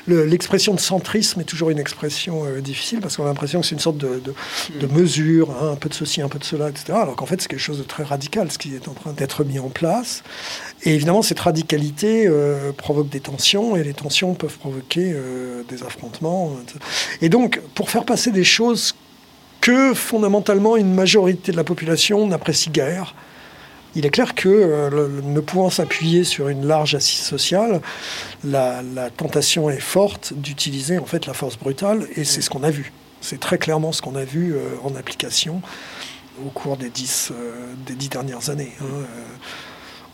L'expression 0.09 0.75
de 0.75 0.80
centrisme 0.80 1.40
est 1.40 1.44
toujours 1.44 1.71
une 1.71 1.78
expression 1.78 2.44
euh, 2.44 2.61
difficile 2.61 3.00
parce 3.00 3.16
qu'on 3.16 3.25
a 3.25 3.28
l'impression 3.28 3.61
que 3.61 3.66
c'est 3.66 3.75
une 3.75 3.80
sorte 3.80 3.99
de, 3.99 4.21
de, 4.21 4.87
hmm. 4.87 4.92
mesure, 4.92 5.50
hein, 5.52 5.73
un 5.73 5.76
peu 5.76 5.88
de 5.88 5.94
ceci, 5.94 6.23
un 6.23 6.28
peu 6.28 6.40
de 6.40 6.44
cela, 6.44 6.68
etc. 6.68 6.87
Alors 6.94 7.14
qu'en 7.14 7.26
fait 7.26 7.40
c'est 7.40 7.49
quelque 7.49 7.61
chose 7.61 7.78
de 7.78 7.85
très 7.85 8.02
radical 8.02 8.50
ce 8.50 8.59
qui 8.59 8.75
est 8.75 8.88
en 8.88 8.94
train 8.94 9.12
d'être 9.12 9.44
mis 9.44 9.61
en 9.61 9.68
place. 9.68 10.25
Et 10.83 10.94
évidemment 10.94 11.23
cette 11.23 11.40
radicalité 11.40 12.26
euh, 12.26 12.73
provoque 12.73 13.09
des 13.09 13.21
tensions 13.21 13.76
et 13.76 13.84
les 13.84 13.95
tensions 13.95 14.34
peuvent 14.34 14.58
provoquer 14.58 15.15
des 15.69 15.82
affrontements. 15.84 16.56
Et 17.21 17.28
donc 17.28 17.60
pour 17.75 17.91
faire 17.91 18.04
passer 18.04 18.32
des 18.32 18.45
choses 18.45 18.95
que 19.65 19.95
fondamentalement 19.95 20.77
une 20.77 20.93
majorité 20.93 21.50
de 21.50 21.57
la 21.57 21.65
population 21.65 22.27
n'apprécie 22.27 22.69
guère. 22.69 23.15
Il 23.97 24.05
est 24.05 24.11
clair 24.11 24.35
que, 24.35 24.50
euh, 24.50 25.09
ne 25.23 25.41
pouvant 25.41 25.71
s'appuyer 25.71 26.25
sur 26.25 26.49
une 26.49 26.67
large 26.67 26.95
assise 26.95 27.21
sociale, 27.21 27.81
la, 28.45 28.83
tentation 29.17 29.71
est 29.71 29.81
forte 29.81 30.35
d'utiliser 30.35 30.99
en 30.99 31.07
fait 31.07 31.25
la 31.25 31.33
force 31.33 31.57
brutale, 31.57 32.07
et 32.15 32.25
c'est 32.25 32.43
ce 32.43 32.50
qu'on 32.50 32.63
a 32.63 32.71
vu. 32.71 32.93
C'est 33.23 33.41
très 33.41 33.57
clairement 33.57 33.93
ce 33.93 34.03
qu'on 34.03 34.17
a 34.17 34.25
vu 34.25 34.53
euh, 34.53 34.59
en 34.83 34.95
application 34.97 35.63
au 36.45 36.50
cours 36.50 36.77
des 36.77 36.91
dix, 36.91 37.33
euh, 37.33 37.55
des 37.87 37.95
dix 37.95 38.11
dernières 38.11 38.50
années. 38.50 38.73
Hein, 38.83 39.07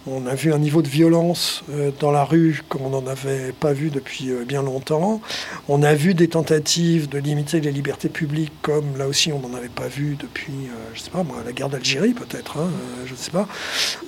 on 0.06 0.26
a 0.26 0.34
vu 0.34 0.52
un 0.52 0.58
niveau 0.58 0.80
de 0.80 0.88
violence 0.88 1.62
euh, 1.70 1.90
dans 2.00 2.10
la 2.10 2.24
rue 2.24 2.62
qu'on 2.68 2.88
n'en 2.88 3.06
avait 3.06 3.52
pas 3.52 3.72
vu 3.72 3.90
depuis 3.90 4.30
euh, 4.30 4.44
bien 4.46 4.62
longtemps. 4.62 5.20
On 5.68 5.82
a 5.82 5.94
vu 5.94 6.14
des 6.14 6.28
tentatives 6.28 7.08
de 7.08 7.18
limiter 7.18 7.60
les 7.60 7.70
libertés 7.70 8.08
publiques 8.08 8.52
comme 8.62 8.96
là 8.96 9.06
aussi 9.06 9.30
on 9.30 9.40
n'en 9.40 9.54
avait 9.54 9.68
pas 9.68 9.88
vu 9.88 10.16
depuis, 10.18 10.52
euh, 10.52 10.90
je 10.94 11.00
sais 11.00 11.10
pas 11.10 11.22
moi, 11.22 11.36
la 11.44 11.52
guerre 11.52 11.68
d'Algérie 11.68 12.14
peut-être, 12.14 12.56
hein, 12.58 12.70
je 13.04 13.12
ne 13.12 13.16
sais 13.16 13.30
pas. 13.30 13.46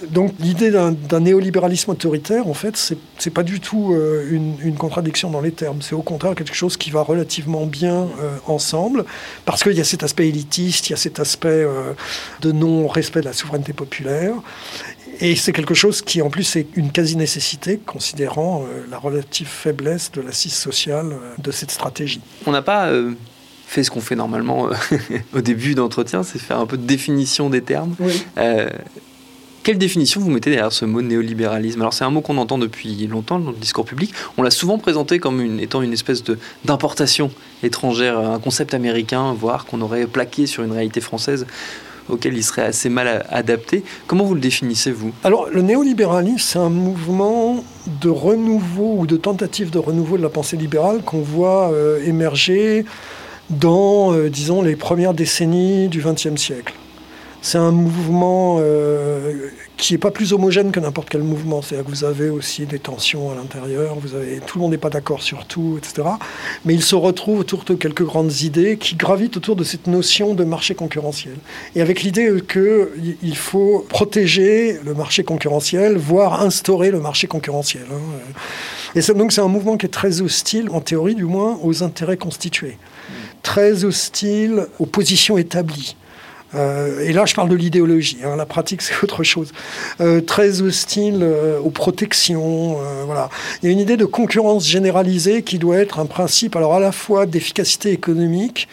Donc 0.09 0.33
l'idée 0.41 0.71
d'un 0.71 1.21
néolibéralisme 1.21 1.91
autoritaire, 1.91 2.49
en 2.49 2.55
fait, 2.55 2.77
c'est 3.19 3.31
pas 3.31 3.43
du 3.43 3.61
tout 3.61 3.95
une, 4.31 4.75
contradiction 4.79 5.31
dans 5.31 5.41
les 5.41 5.53
termes. 5.53 5.83
C'est 5.83 5.95
au 5.95 6.03
contraire 6.03 6.35
quelque 6.35 6.55
chose 6.55 6.77
qui 6.77 6.91
va 6.91 7.03
relativement 7.03 7.67
bien 7.67 8.09
ensemble 8.47 9.05
parce 9.45 9.63
qu'il 9.63 9.75
y 9.75 9.81
a 9.81 9.85
cet 9.85 10.03
aspect 10.03 10.29
élitiste, 10.29 10.89
il 10.89 10.93
y 10.93 10.95
a 10.95 10.97
cet 10.97 11.21
aspect 11.21 11.65
de 12.41 12.53
non-respect 12.53 13.21
de 13.21 13.27
la 13.27 13.33
souveraineté 13.33 13.73
populaire. 13.73 14.35
Et 15.25 15.37
c'est 15.37 15.53
quelque 15.53 15.73
chose 15.73 16.03
qui, 16.03 16.21
en 16.21 16.31
plus, 16.31 16.57
est 16.57 16.67
une 16.75 16.91
quasi-nécessité, 16.91 17.79
considérant 17.79 18.65
euh, 18.65 18.83
la 18.91 18.99
relative 18.99 19.47
faiblesse 19.47 20.11
de 20.11 20.21
l'assise 20.21 20.53
sociale 20.53 21.13
euh, 21.13 21.35
de 21.39 21.53
cette 21.53 21.71
stratégie. 21.71 22.21
On 22.45 22.51
n'a 22.51 22.61
pas 22.61 22.89
euh, 22.89 23.13
fait 23.65 23.85
ce 23.85 23.93
qu'on 23.93 24.01
fait 24.01 24.17
normalement 24.17 24.69
au 25.33 25.41
début 25.41 25.77
d'entretien, 25.77 26.25
c'est 26.25 26.41
faire 26.41 26.59
un 26.59 26.67
peu 26.67 26.77
de 26.77 26.85
définition 26.85 27.51
des 27.51 27.63
termes. 27.63 27.95
quelle 29.63 29.79
définition 29.79 30.21
vous 30.21 30.29
mettez 30.29 30.51
derrière 30.51 30.73
ce 30.73 30.85
mot 30.85 31.03
néolibéralisme? 31.03 31.81
Alors 31.81 31.95
c'est 31.95 32.03
un 32.03 32.11
mot 32.11 32.21
qu'on 32.21 32.39
entend 32.39 32.59
depuis 32.59 33.07
longtemps 33.07 33.39
dans 33.39 33.53
le 33.53 33.57
discours 33.57 33.85
public. 33.85 34.13
On 34.39 34.43
l'a 34.43 34.51
souvent 34.51 34.79
présenté 34.79 35.21
comme 35.21 35.41
une, 35.41 35.61
étant 35.61 35.83
une 35.83 35.93
espèce 35.93 36.25
d'importation 36.65 37.31
étrangère, 37.63 38.19
un 38.19 38.41
concept 38.41 38.75
américain, 38.75 39.33
voire 39.35 39.67
qu'on 39.67 39.83
aurait 39.83 40.09
plaqué 40.09 40.47
sur 40.47 40.65
une 40.65 40.73
réalité 40.73 41.01
française 41.01 41.47
auquel 42.09 42.35
il 42.35 42.43
serait 42.43 42.63
assez 42.63 42.89
mal 42.89 43.27
adapté. 43.31 43.83
Comment 44.07 44.25
vous 44.25 44.35
le 44.35 44.41
définissez, 44.41 44.91
vous? 44.91 45.13
Alors, 45.25 45.49
le 45.51 45.63
néolibéralisme, 45.63 46.39
c'est 46.39 46.59
un 46.59 46.71
mouvement 46.71 47.65
de 47.87 48.09
renouveau 48.09 48.97
ou 48.99 49.07
de 49.07 49.17
tentative 49.17 49.71
de 49.71 49.79
renouveau 49.79 50.17
de 50.17 50.23
la 50.23 50.29
pensée 50.29 50.57
libérale 50.57 51.03
qu'on 51.05 51.21
voit 51.21 51.73
euh, 51.73 52.05
émerger 52.05 52.85
dans, 53.51 54.13
euh, 54.13 54.31
disons, 54.31 54.63
les 54.63 54.77
premières 54.77 55.15
décennies 55.15 55.89
du 55.89 56.01
XXe 56.01 56.37
siècle. 56.37 56.75
C'est 57.45 57.59
un 57.59 57.73
mouvement 57.73 58.59
euh, 58.61 59.49
qui 59.77 59.95
n'est 59.95 59.99
pas 59.99 60.13
plus 60.13 60.33
homogène 60.33 60.71
que 60.71 60.79
n'importe 60.79 61.09
quel 61.11 61.25
mouvement. 61.25 61.61
C'est-à-dire 61.61 61.87
que 61.87 61.91
vous 61.91 62.05
avez 62.05 62.31
aussi 62.31 62.67
des 62.67 62.79
tensions 62.79 63.33
à 63.33 63.35
l'intérieur, 63.35 63.97
vous 64.01 64.15
avez, 64.15 64.39
tout 64.47 64.59
le 64.59 64.63
monde 64.63 64.71
n'est 64.71 64.79
pas 64.79 64.91
d'accord 64.91 65.23
sur 65.23 65.45
tout, 65.45 65.77
etc. 65.77 66.09
Mais 66.65 66.73
il 66.73 66.85
se 66.85 66.95
retrouve 66.95 67.41
autour 67.41 67.65
de 67.65 67.75
quelques 67.75 68.05
grandes 68.05 68.43
idées 68.43 68.77
qui 68.77 68.95
gravitent 68.95 69.37
autour 69.37 69.57
de 69.57 69.65
cette 69.65 69.89
notion 69.89 70.35
de 70.35 70.45
marché 70.45 70.77
concurrentiel. 70.77 71.35
Et 71.75 71.83
avec 71.83 72.05
l'idée 72.05 72.33
qu'il 72.49 73.37
faut 73.37 73.85
protéger 73.89 74.79
le 74.85 74.95
marché 74.95 75.25
concurrentiel, 75.25 75.97
voire 75.97 76.43
instaurer 76.43 76.93
le 76.93 77.01
marché 77.01 77.27
concurrentiel. 77.27 77.87
Hein. 77.93 77.99
Et 78.95 79.01
donc 79.15 79.33
c'est 79.33 79.41
un 79.41 79.49
mouvement 79.49 79.77
qui 79.77 79.87
est 79.87 79.89
très 79.89 80.21
hostile, 80.21 80.71
en 80.71 80.81
théorie 80.81 81.17
du 81.17 81.25
moins, 81.25 81.59
aux 81.61 81.83
intérêts 81.83 82.17
constitués. 82.17 82.79
Très 83.43 83.83
hostile 83.83 84.69
aux 84.79 84.87
positions 84.87 85.39
établies. 85.39 85.97
Euh, 86.55 87.01
et 87.01 87.13
là, 87.13 87.25
je 87.27 87.35
parle 87.35 87.49
de 87.49 87.57
l'idéologie. 87.57 88.19
Hein, 88.25 88.37
la 88.37 88.47
pratique, 88.47 88.83
c'est 88.83 89.03
autre 89.03 89.23
chose. 89.23 89.53
Euh, 90.01 90.21
très 90.21 90.63
hostile 90.63 91.21
euh, 91.23 91.59
aux 91.61 91.71
protections. 91.71 92.77
voilà. 93.07 93.29
Il 93.63 93.67
y 93.67 93.69
a 93.69 93.73
une 93.73 93.81
idée 93.81 93.97
de 93.97 94.05
concurrence 94.05 94.67
généralisée 94.67 95.43
qui 95.43 95.59
doit 95.59 95.77
être 95.77 95.99
un 95.99 96.07
principe, 96.07 96.57
alors 96.57 96.75
à 96.75 96.81
la 96.81 96.93
fois 96.93 97.27
d'efficacité 97.27 97.91
économique 97.93 98.69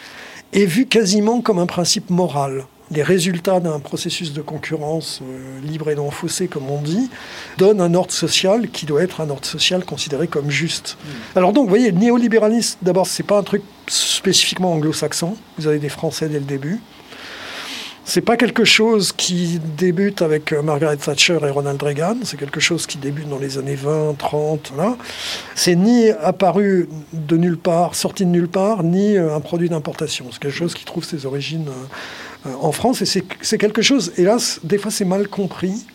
et 0.52 0.66
vu 0.66 0.86
quasiment 0.86 1.40
comme 1.40 1.58
un 1.58 1.66
principe 1.66 2.10
moral. 2.10 2.64
les 2.92 3.04
résultats 3.04 3.60
d'un 3.60 3.78
processus 3.78 4.32
de 4.32 4.42
concurrence 4.42 5.22
libre 5.62 5.90
et 5.90 5.94
non 5.94 6.10
faussé, 6.10 6.48
comme 6.48 6.68
on 6.68 6.82
dit, 6.82 7.08
donnent 7.56 7.80
un 7.80 7.94
ordre 7.94 8.10
social 8.10 8.68
qui 8.68 8.84
doit 8.84 9.02
être 9.02 9.20
un 9.20 9.30
ordre 9.30 9.46
social 9.46 9.84
considéré 9.84 10.26
comme 10.26 10.50
juste. 10.50 10.98
Mm. 11.04 11.38
Alors 11.38 11.52
donc, 11.52 11.64
vous 11.64 11.70
voyez, 11.70 11.92
le 11.92 11.98
néolibéralisme, 11.98 12.78
d'abord, 12.82 13.06
c'est 13.06 13.22
pas 13.22 13.38
un 13.38 13.44
truc 13.44 13.62
spécifiquement 13.86 14.72
anglo-saxon. 14.72 15.36
Vous 15.56 15.68
avez 15.68 15.78
des 15.78 15.88
Français 15.88 16.28
dès 16.28 16.40
le 16.40 16.44
début. 16.44 16.80
C'est 18.12 18.22
pas 18.22 18.36
quelque 18.36 18.64
chose 18.64 19.12
qui 19.12 19.60
débute 19.78 20.20
avec 20.20 20.52
euh, 20.52 20.62
Margaret 20.62 20.96
Thatcher 20.96 21.38
et 21.46 21.50
Ronald 21.50 21.80
Reagan, 21.80 22.16
c'est 22.24 22.36
quelque 22.36 22.58
chose 22.58 22.84
qui 22.84 22.98
débute 22.98 23.28
dans 23.28 23.38
les 23.38 23.56
années 23.56 23.76
20, 23.76 24.18
30, 24.18 24.72
là. 24.76 24.96
C'est 25.54 25.76
ni 25.76 26.10
apparu 26.10 26.88
de 27.12 27.36
nulle 27.36 27.56
part, 27.56 27.94
sorti 27.94 28.24
de 28.24 28.30
nulle 28.30 28.48
part, 28.48 28.82
ni 28.82 29.16
euh, 29.16 29.36
un 29.36 29.38
produit 29.38 29.68
d'importation. 29.68 30.24
C'est 30.32 30.40
quelque 30.40 30.56
chose 30.56 30.74
qui 30.74 30.84
trouve 30.84 31.04
ses 31.04 31.24
origines 31.24 31.68
euh, 32.46 32.50
en 32.60 32.72
France 32.72 33.00
et 33.00 33.06
c'est 33.06 33.58
quelque 33.58 33.80
chose, 33.80 34.12
hélas, 34.16 34.58
des 34.64 34.78
fois 34.78 34.90
c'est 34.90 35.04
mal 35.04 35.28
compris. 35.28 35.86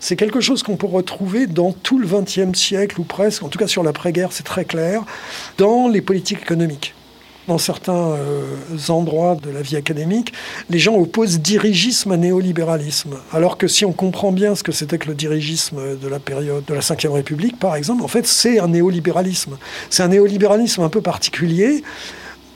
C'est 0.00 0.16
quelque 0.16 0.40
chose 0.40 0.62
qu'on 0.62 0.76
peut 0.76 0.86
retrouver 0.86 1.46
dans 1.46 1.72
tout 1.72 1.98
le 1.98 2.06
XXe 2.06 2.58
siècle, 2.58 2.98
ou 2.98 3.04
presque, 3.04 3.42
en 3.42 3.50
tout 3.50 3.58
cas 3.58 3.66
sur 3.66 3.82
l'après-guerre, 3.82 4.32
c'est 4.32 4.42
très 4.42 4.64
clair, 4.64 5.02
dans 5.58 5.88
les 5.88 6.00
politiques 6.00 6.40
économiques 6.40 6.94
dans 7.48 7.58
certains 7.58 8.12
euh, 8.12 8.56
endroits 8.88 9.36
de 9.36 9.50
la 9.50 9.62
vie 9.62 9.76
académique, 9.76 10.32
les 10.70 10.78
gens 10.78 10.94
opposent 10.94 11.40
dirigisme 11.40 12.12
à 12.12 12.16
néolibéralisme. 12.16 13.16
Alors 13.32 13.58
que 13.58 13.66
si 13.66 13.84
on 13.84 13.92
comprend 13.92 14.32
bien 14.32 14.54
ce 14.54 14.62
que 14.62 14.72
c'était 14.72 14.98
que 14.98 15.08
le 15.08 15.14
dirigisme 15.14 15.96
de 15.96 16.08
la 16.08 16.18
période 16.18 16.64
de 16.64 16.74
la 16.74 16.80
Ve 16.80 17.12
République, 17.12 17.58
par 17.58 17.76
exemple, 17.76 18.02
en 18.02 18.08
fait, 18.08 18.26
c'est 18.26 18.58
un 18.58 18.68
néolibéralisme. 18.68 19.58
C'est 19.90 20.02
un 20.02 20.08
néolibéralisme 20.08 20.82
un 20.82 20.88
peu 20.88 21.00
particulier 21.00 21.82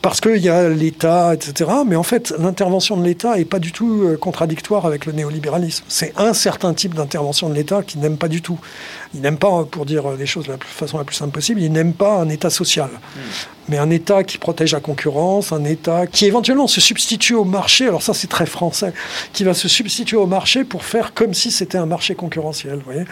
parce 0.02 0.20
qu'il 0.20 0.38
y 0.38 0.48
a 0.48 0.68
l'État, 0.68 1.35
etc. 1.35 1.70
Mais 1.87 1.96
en 1.96 2.02
fait, 2.02 2.32
l'intervention 2.38 2.96
de 2.96 3.04
l'État 3.04 3.37
n'est 3.37 3.44
pas 3.44 3.59
du 3.59 3.72
tout 3.72 4.02
euh, 4.02 4.16
contradictoire 4.16 4.87
avec 4.87 5.06
le 5.06 5.12
néolibéralisme. 5.12 5.85
C'est 5.88 6.12
un 6.16 6.32
certain 6.32 6.74
type 6.74 6.94
d'intervention 6.94 7.48
de 7.48 7.54
l'État 7.54 7.82
qui 7.82 7.98
n'aime 7.98 8.16
pas 8.16 8.28
du 8.28 8.42
tout. 8.42 8.59
Il 9.14 9.20
n'aime 9.20 9.38
pas, 9.38 9.64
pour 9.64 9.87
dire 9.87 10.11
les 10.11 10.26
choses 10.26 10.46
de 10.46 10.52
la 10.52 10.59
façon 10.59 10.98
la 10.98 11.04
plus 11.04 11.16
simple 11.16 11.32
possible, 11.32 11.61
il 11.61 11.72
n'aime 11.72 11.92
pas 11.92 12.18
un 12.18 12.28
État 12.28 12.50
social. 12.50 12.90
Hmm 13.16 13.20
mais 13.68 13.78
un 13.78 13.90
État 13.90 14.24
qui 14.24 14.38
protège 14.38 14.72
la 14.72 14.80
concurrence, 14.80 15.52
un 15.52 15.64
État 15.64 16.06
qui 16.06 16.26
éventuellement 16.26 16.66
se 16.66 16.80
substitue 16.80 17.35
au 17.35 17.44
marché, 17.44 17.87
alors 17.87 18.02
ça 18.02 18.14
c'est 18.14 18.28
très 18.28 18.46
français, 18.46 18.92
qui 19.32 19.44
va 19.44 19.54
se 19.54 19.68
substituer 19.68 20.16
au 20.16 20.26
marché 20.26 20.64
pour 20.64 20.85
faire 20.85 21.14
comme 21.14 21.35
si 21.35 21.50
c'était 21.50 21.78
un 21.78 21.87
marché 21.87 22.14
concurrentiel. 22.14 22.76
Vous 22.76 22.85
voyez 22.85 23.04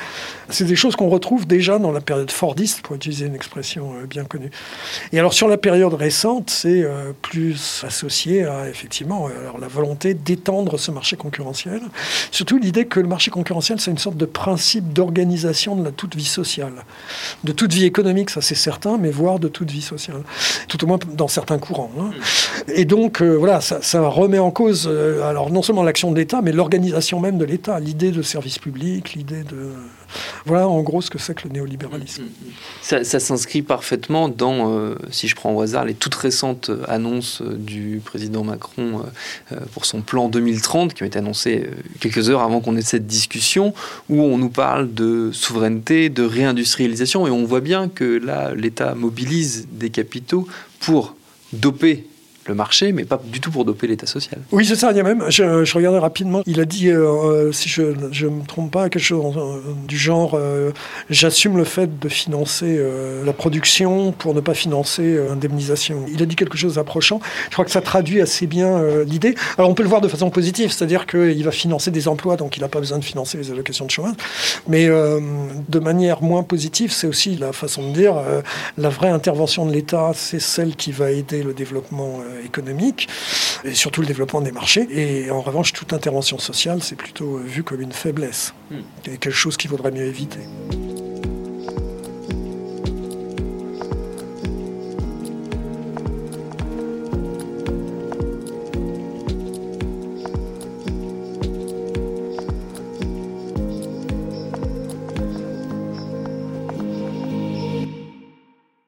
c'est 0.50 0.64
des 0.64 0.76
choses 0.76 0.94
qu'on 0.94 1.08
retrouve 1.08 1.46
déjà 1.46 1.78
dans 1.78 1.92
la 1.92 2.00
période 2.00 2.30
fordiste, 2.30 2.82
pour 2.82 2.96
utiliser 2.96 3.26
une 3.26 3.34
expression 3.34 3.94
euh, 3.94 4.06
bien 4.06 4.24
connue. 4.24 4.50
Et 5.12 5.18
alors 5.18 5.32
sur 5.32 5.48
la 5.48 5.56
période 5.56 5.94
récente, 5.94 6.50
c'est 6.50 6.83
euh, 6.84 7.12
plus 7.22 7.82
associé 7.86 8.44
à 8.44 8.68
effectivement 8.68 9.28
euh, 9.28 9.40
alors, 9.40 9.58
la 9.58 9.68
volonté 9.68 10.14
d'étendre 10.14 10.78
ce 10.78 10.90
marché 10.90 11.16
concurrentiel, 11.16 11.80
surtout 12.30 12.58
l'idée 12.58 12.86
que 12.86 13.00
le 13.00 13.08
marché 13.08 13.30
concurrentiel 13.30 13.80
c'est 13.80 13.90
une 13.90 13.98
sorte 13.98 14.16
de 14.16 14.26
principe 14.26 14.92
d'organisation 14.92 15.76
de 15.76 15.84
la 15.84 15.92
toute 15.92 16.16
vie 16.16 16.24
sociale, 16.24 16.84
de 17.44 17.52
toute 17.52 17.72
vie 17.72 17.84
économique, 17.84 18.30
ça 18.30 18.40
c'est 18.40 18.54
certain, 18.54 18.98
mais 18.98 19.10
voire 19.10 19.38
de 19.38 19.48
toute 19.48 19.70
vie 19.70 19.82
sociale 19.82 20.22
tout 20.68 20.82
au 20.84 20.86
moins 20.86 20.98
dans 21.14 21.28
certains 21.28 21.58
courants. 21.58 21.90
Hein. 21.98 22.10
Et 22.68 22.84
donc, 22.84 23.20
euh, 23.20 23.34
voilà, 23.34 23.60
ça, 23.60 24.08
remet 24.08 24.38
en 24.38 24.50
cause, 24.50 24.88
euh, 24.90 25.22
alors 25.28 25.50
non 25.50 25.62
seulement 25.62 25.82
l'action 25.82 26.10
de 26.10 26.16
l'État, 26.16 26.42
mais 26.42 26.52
l'organisation 26.52 27.20
même 27.20 27.38
de 27.38 27.44
l'État, 27.44 27.78
l'idée 27.80 28.10
de 28.10 28.22
service 28.22 28.58
public, 28.58 29.14
l'idée 29.14 29.42
de... 29.44 29.72
Voilà 30.46 30.68
en 30.68 30.82
gros 30.82 31.00
ce 31.00 31.10
que 31.10 31.18
c'est 31.18 31.34
que 31.34 31.48
le 31.48 31.54
néolibéralisme. 31.54 32.22
Mm, 32.22 32.26
mm, 32.26 33.00
mm. 33.00 33.04
Ça, 33.04 33.20
s'inscrit 33.20 33.62
parfaitement 33.62 34.28
dans, 34.28 34.72
euh, 34.72 34.96
si 35.10 35.28
je 35.28 35.34
prends 35.34 35.52
au 35.52 35.60
hasard, 35.60 35.84
les 35.84 35.94
toutes 35.94 36.14
récentes 36.14 36.70
annonces 36.88 37.42
du 37.42 38.00
président 38.04 38.44
Macron 38.44 39.02
pour 39.72 39.84
son 39.84 40.00
plan 40.00 40.28
2030, 40.28 40.94
qui 40.94 41.02
ont 41.02 41.06
été 41.06 41.18
annoncées 41.18 41.68
quelques 42.00 42.30
heures 42.30 42.42
avant 42.42 42.60
qu'on 42.60 42.76
ait 42.76 42.82
cette 42.82 43.06
discussion, 43.06 43.74
où 44.08 44.20
on 44.20 44.38
nous 44.38 44.50
parle 44.50 44.92
de 44.92 45.30
souveraineté, 45.32 46.08
de 46.08 46.22
réindustrialisation, 46.22 47.26
et 47.26 47.30
on 47.30 47.44
voit 47.44 47.60
bien 47.60 47.88
que 47.88 48.04
là, 48.04 48.54
l'État 48.54 48.94
mobilise 48.94 49.66
des 49.70 49.90
capitaux 49.90 50.46
pour 50.80 51.16
doper 51.52 52.06
le 52.46 52.54
marché, 52.54 52.92
mais 52.92 53.04
pas 53.04 53.20
du 53.24 53.40
tout 53.40 53.50
pour 53.50 53.64
doper 53.64 53.86
l'État 53.86 54.06
social. 54.06 54.40
Oui, 54.52 54.66
c'est 54.66 54.76
ça. 54.76 54.90
Il 54.90 54.96
y 54.96 55.00
a 55.00 55.02
même, 55.02 55.24
je, 55.28 55.64
je 55.64 55.74
regardais 55.74 55.98
rapidement, 55.98 56.42
il 56.46 56.60
a 56.60 56.64
dit, 56.64 56.88
euh, 56.88 57.04
euh, 57.04 57.52
si 57.52 57.68
je 57.68 57.82
ne 57.82 58.28
me 58.28 58.46
trompe 58.46 58.70
pas, 58.70 58.88
quelque 58.88 59.02
chose 59.02 59.36
euh, 59.36 59.60
du 59.86 59.96
genre 59.96 60.38
j'assume 61.10 61.56
le 61.56 61.64
fait 61.64 61.98
de 61.98 62.08
financer 62.08 62.80
la 63.24 63.32
production 63.32 64.12
pour 64.12 64.34
ne 64.34 64.40
pas 64.40 64.54
financer 64.54 65.18
l'indemnisation. 65.28 66.04
Il 66.12 66.22
a 66.22 66.26
dit 66.26 66.36
quelque 66.36 66.56
chose 66.56 66.74
d'approchant. 66.74 67.20
Je 67.46 67.52
crois 67.52 67.64
que 67.64 67.70
ça 67.70 67.80
traduit 67.80 68.20
assez 68.20 68.46
bien 68.46 68.82
l'idée. 69.04 69.34
Alors 69.58 69.70
on 69.70 69.74
peut 69.74 69.82
le 69.82 69.88
voir 69.88 70.00
de 70.00 70.08
façon 70.08 70.30
positive, 70.30 70.70
c'est-à-dire 70.72 71.06
qu'il 71.06 71.42
va 71.44 71.50
financer 71.50 71.90
des 71.90 72.08
emplois, 72.08 72.36
donc 72.36 72.56
il 72.56 72.60
n'a 72.60 72.68
pas 72.68 72.80
besoin 72.80 72.98
de 72.98 73.04
financer 73.04 73.38
les 73.38 73.50
allocations 73.50 73.86
de 73.86 73.90
chômage. 73.90 74.14
Mais 74.68 74.86
de 74.86 75.78
manière 75.78 76.22
moins 76.22 76.42
positive, 76.42 76.92
c'est 76.92 77.06
aussi 77.06 77.36
la 77.36 77.52
façon 77.52 77.90
de 77.90 77.94
dire 77.94 78.16
la 78.78 78.88
vraie 78.88 79.10
intervention 79.10 79.66
de 79.66 79.72
l'État, 79.72 80.12
c'est 80.14 80.40
celle 80.40 80.76
qui 80.76 80.92
va 80.92 81.10
aider 81.10 81.42
le 81.42 81.52
développement 81.52 82.20
économique 82.42 83.08
et 83.64 83.74
surtout 83.74 84.00
le 84.00 84.06
développement 84.06 84.40
des 84.40 84.52
marchés. 84.52 84.86
Et 84.90 85.30
en 85.30 85.40
revanche, 85.40 85.72
toute 85.72 85.92
intervention 85.92 86.38
sociale, 86.38 86.82
c'est 86.82 86.96
plutôt 86.96 87.38
vu 87.38 87.62
comme 87.62 87.80
une 87.80 87.92
faiblesse 87.92 88.54
hmm. 88.70 88.76
et 89.06 89.18
quelque 89.18 89.30
chose 89.30 89.56
qu'il 89.56 89.70
vaudrait 89.70 89.90
mieux 89.90 90.06
éviter. 90.06 90.40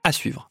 À 0.06 0.12
suivre. 0.12 0.50